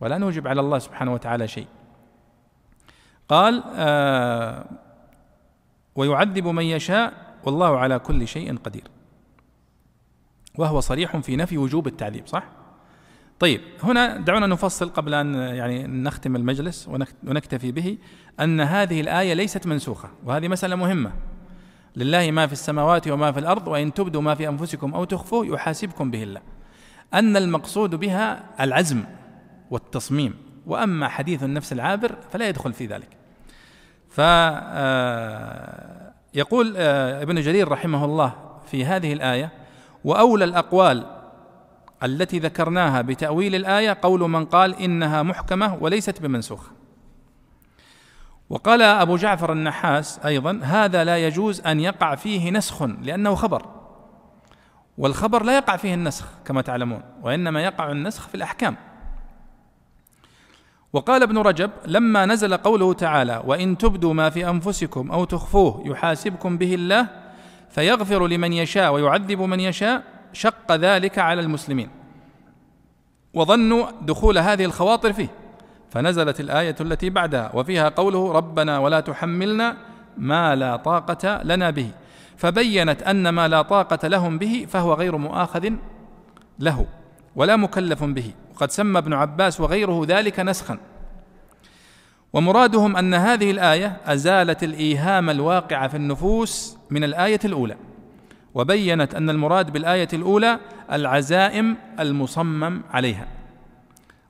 [0.00, 1.66] ولا نوجب على الله سبحانه وتعالى شيء.
[3.28, 4.66] قال آه
[5.94, 7.12] ويعذب من يشاء
[7.44, 8.84] والله على كل شيء قدير.
[10.58, 12.44] وهو صريح في نفي وجوب التعذيب صح؟
[13.38, 16.88] طيب هنا دعونا نفصل قبل أن يعني نختم المجلس
[17.24, 17.98] ونكتفي به
[18.40, 21.12] أن هذه الآية ليست منسوخة وهذه مسألة مهمة.
[21.96, 26.10] لله ما في السماوات وما في الأرض وإن تبدوا ما في أنفسكم أو تخفوه يحاسبكم
[26.10, 26.40] به الله.
[27.14, 29.04] أن المقصود بها العزم.
[29.70, 30.34] والتصميم.
[30.66, 33.08] وأما حديث النفس العابر فلا يدخل في ذلك.
[34.10, 38.32] ف آه، يقول آه، ابن جرير رحمه الله
[38.66, 39.52] في هذه الآية
[40.04, 41.06] وأولى الأقوال
[42.02, 46.70] التي ذكرناها بتأويل الآية قول من قال إنها محكمة وليست بمنسوخه
[48.50, 53.66] وقال أبو جعفر النحاس أيضا هذا لا يجوز أن يقع فيه نسخ لأنه خبر.
[54.98, 58.76] والخبر لا يقع فيه النسخ كما تعلمون وإنما يقع النسخ في الأحكام.
[60.96, 66.58] وقال ابن رجب لما نزل قوله تعالى وإن تبدوا ما في أنفسكم أو تخفوه يحاسبكم
[66.58, 67.06] به الله
[67.70, 70.02] فيغفر لمن يشاء ويعذب من يشاء
[70.32, 71.88] شق ذلك على المسلمين.
[73.34, 75.28] وظنوا دخول هذه الخواطر فيه.
[75.90, 79.76] فنزلت الآية التي بعدها وفيها قوله ربنا ولا تحملنا
[80.16, 81.90] ما لا طاقة لنا به.
[82.36, 85.70] فبينت أن ما لا طاقة لهم به فهو غير مؤاخذ
[86.58, 86.86] له
[87.36, 88.30] ولا مكلف به.
[88.56, 90.78] وقد سمى ابن عباس وغيره ذلك نسخا.
[92.32, 97.76] ومرادهم أن هذه الآية أزالت الإيهام الواقع في النفوس من الآية الأولى
[98.54, 100.58] وبينت أن المراد بالآية الأولى
[100.92, 103.26] العزائم المصمم عليها.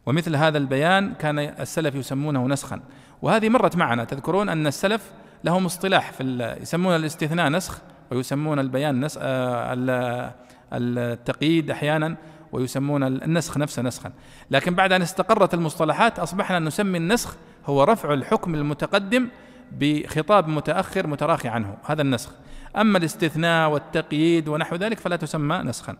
[0.06, 2.80] ومثل هذا البيان كان السلف يسمونه نسخا.
[3.22, 5.12] وهذه مرت معنا تذكرون أن السلف
[5.44, 7.80] لهم اصطلاح في يسمون الاستثناء نسخ
[8.10, 10.34] ويسمون البيان نسخ آه،
[10.72, 12.16] التقييد أحيانا
[12.56, 14.12] ويسمون النسخ نفسه نسخا.
[14.50, 19.28] لكن بعد أن استقرت المصطلحات أصبحنا نسمي النسخ هو رفع الحكم المتقدم
[19.72, 22.30] بخطاب متأخر متراخي عنه هذا النسخ.
[22.76, 25.96] أما الاستثناء والتقييد ونحو ذلك فلا تسمى نسخا.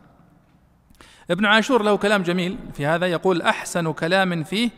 [1.31, 4.71] ابن عاشور له كلام جميل في هذا يقول أحسن كلام فيه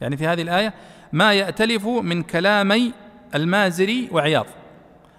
[0.00, 0.74] يعني في هذه الآية
[1.12, 2.92] ما يأتلف من كلامي
[3.34, 4.46] المازري وعياض.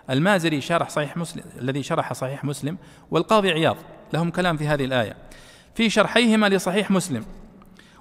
[0.10, 2.78] المازري شرح صحيح مسلم الذي شرح صحيح مسلم
[3.12, 3.78] والقاضي عياض.
[4.14, 5.16] لهم كلام في هذه الآية.
[5.76, 7.26] في شرحيهما لصحيح مسلم.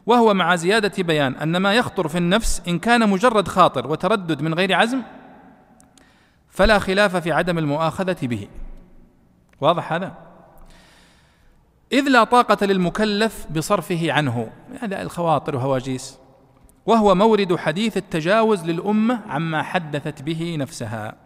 [0.06, 4.54] وهو مع زيادة بيان أن ما يخطر في النفس إن كان مجرد خاطر وتردد من
[4.54, 5.02] غير عزم
[6.50, 8.48] فلا خلاف في عدم المؤاخذة به.
[9.60, 10.14] واضح هذا؟
[11.92, 14.50] إذ لا طاقة للمكلف بصرفه عنه.
[14.80, 16.18] هذا الخواطر وهواجيس.
[16.86, 21.23] وهو مورد حديث التجاوز للأمة عما حدثت به نفسها.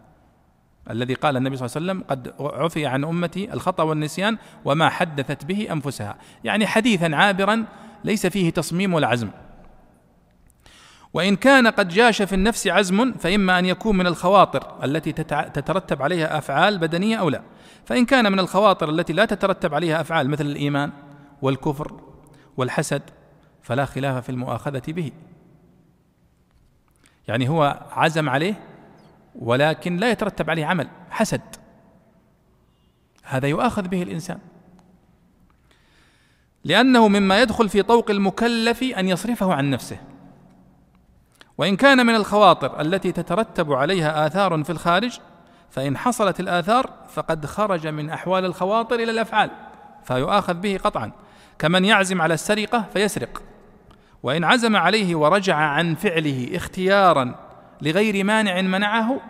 [0.89, 5.45] الذي قال النبي صلى الله عليه وسلم قد عفي عن أمتي الخطأ والنسيان وما حدثت
[5.45, 6.15] به أنفسها.
[6.43, 7.65] يعني حديثا عابرا
[8.03, 9.29] ليس فيه تصميم ولا عزم.
[11.13, 15.11] وإن كان قد جاش في النفس عزم فإما أن يكون من الخواطر التي
[15.53, 17.41] تترتب عليها أفعال بدنية أو لا.
[17.85, 20.91] فإن كان من الخواطر التي لا تترتب عليها أفعال مثل الإيمان
[21.41, 22.01] والكفر
[22.57, 23.01] والحسد
[23.61, 25.11] فلا خلاف في المؤاخذة به.
[27.27, 28.53] يعني هو عزم عليه
[29.35, 31.41] ولكن لا يترتب عليه عمل حسد.
[33.23, 34.39] هذا يؤاخذ به الإنسان.
[36.63, 39.97] لأنه مما يدخل في طوق المكلف أن يصرفه عن نفسه.
[41.57, 45.19] وإن كان من الخواطر التي تترتب عليها آثار في الخارج
[45.69, 49.51] فإن حصلت الآثار فقد خرج من أحوال الخواطر إلى الأفعال
[50.03, 51.11] فيؤاخذ به قطعا.
[51.59, 53.41] كمن يعزم على السرقة فيسرق.
[54.23, 57.48] وإن عزم عليه ورجع عن فعله اختيارا
[57.81, 59.21] لغير مانع منعه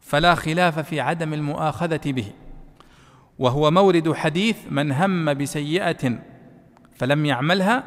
[0.00, 2.32] فلا خلاف في عدم المؤاخذة به.
[3.38, 6.18] وهو مورد حديث من هم بسيئة
[6.96, 7.84] فلم يعملها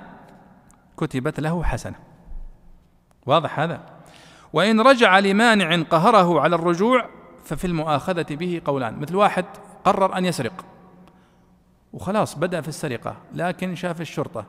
[0.98, 1.96] كتبت له حسنة.
[3.26, 3.82] واضح هذا؟
[4.54, 7.10] وإن رجع لمانع قهره على الرجوع
[7.44, 9.00] ففي المؤاخذة به قولان.
[9.00, 9.46] مثل واحد
[9.84, 10.66] قرر أن يسرق
[11.94, 14.46] وخلاص بدأ في السرقة لكن شاف الشرطة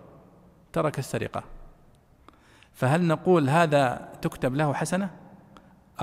[0.73, 1.56] ترك السرقة.
[2.77, 5.11] فهل نقول هذا تكتب له حسنة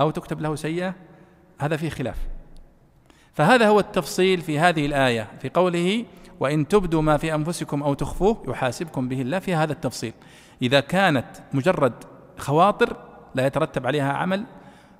[0.00, 0.94] أو تكتب له سيئة؟
[1.60, 2.16] هذا فيه خلاف.
[3.32, 6.04] فهذا هو التفصيل في هذه الآية في قوله
[6.40, 9.38] وإن تبدوا ما في أنفسكم أو تخفوه يحاسبكم به الله.
[9.38, 10.12] في هذا التفصيل.
[10.62, 11.92] إذا كانت مجرد
[12.38, 12.96] خواطر
[13.34, 14.44] لا يترتب عليها عمل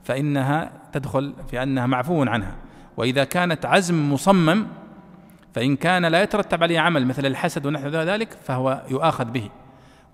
[0.05, 2.57] فإنها تدخل في أنها معفو عنها.
[2.97, 4.67] وإذا كانت عزم مصمم
[5.55, 9.51] فإن كان لا يترتب عليه عمل مثل الحسد ونحو ذلك فهو يؤاخذ به.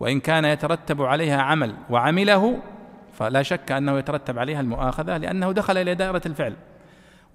[0.01, 2.59] وإن كان يترتب عليها عمل وعمله
[3.13, 6.57] فلا شك أنه يترتب عليها المؤاخذة لأنه دخل إلى دائرة الفعل.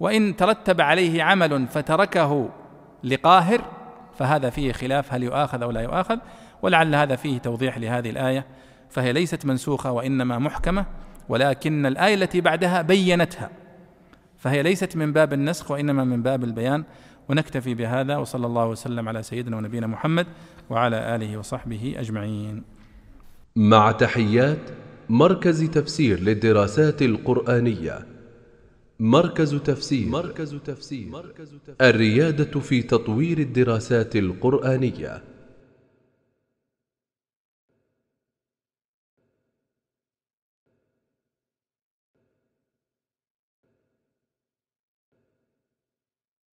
[0.00, 2.48] وإن ترتب عليه عمل فتركه
[3.04, 3.62] لقاهر
[4.18, 6.18] فهذا فيه خلاف هل يؤاخذ أو لا يؤاخذ
[6.62, 8.46] ولعل هذا فيه توضيح لهذه الآية
[8.90, 10.86] فهي ليست منسوخة وإنما محكمة
[11.28, 13.50] ولكن الآية التي بعدها بينتها
[14.38, 16.84] فهي ليست من باب النسخ وإنما من باب البيان
[17.28, 20.26] ونكتفي بهذا وصلى الله وسلم على سيدنا ونبينا محمد
[20.70, 22.62] وعلى آله وصحبه أجمعين.
[23.56, 24.58] مع تحيات
[25.08, 28.06] مركز تفسير للدراسات القرآنية.
[29.00, 30.08] مركز تفسير.
[30.08, 31.08] مركز تفسير.
[31.80, 35.22] الريادة في تطوير الدراسات القرآنية.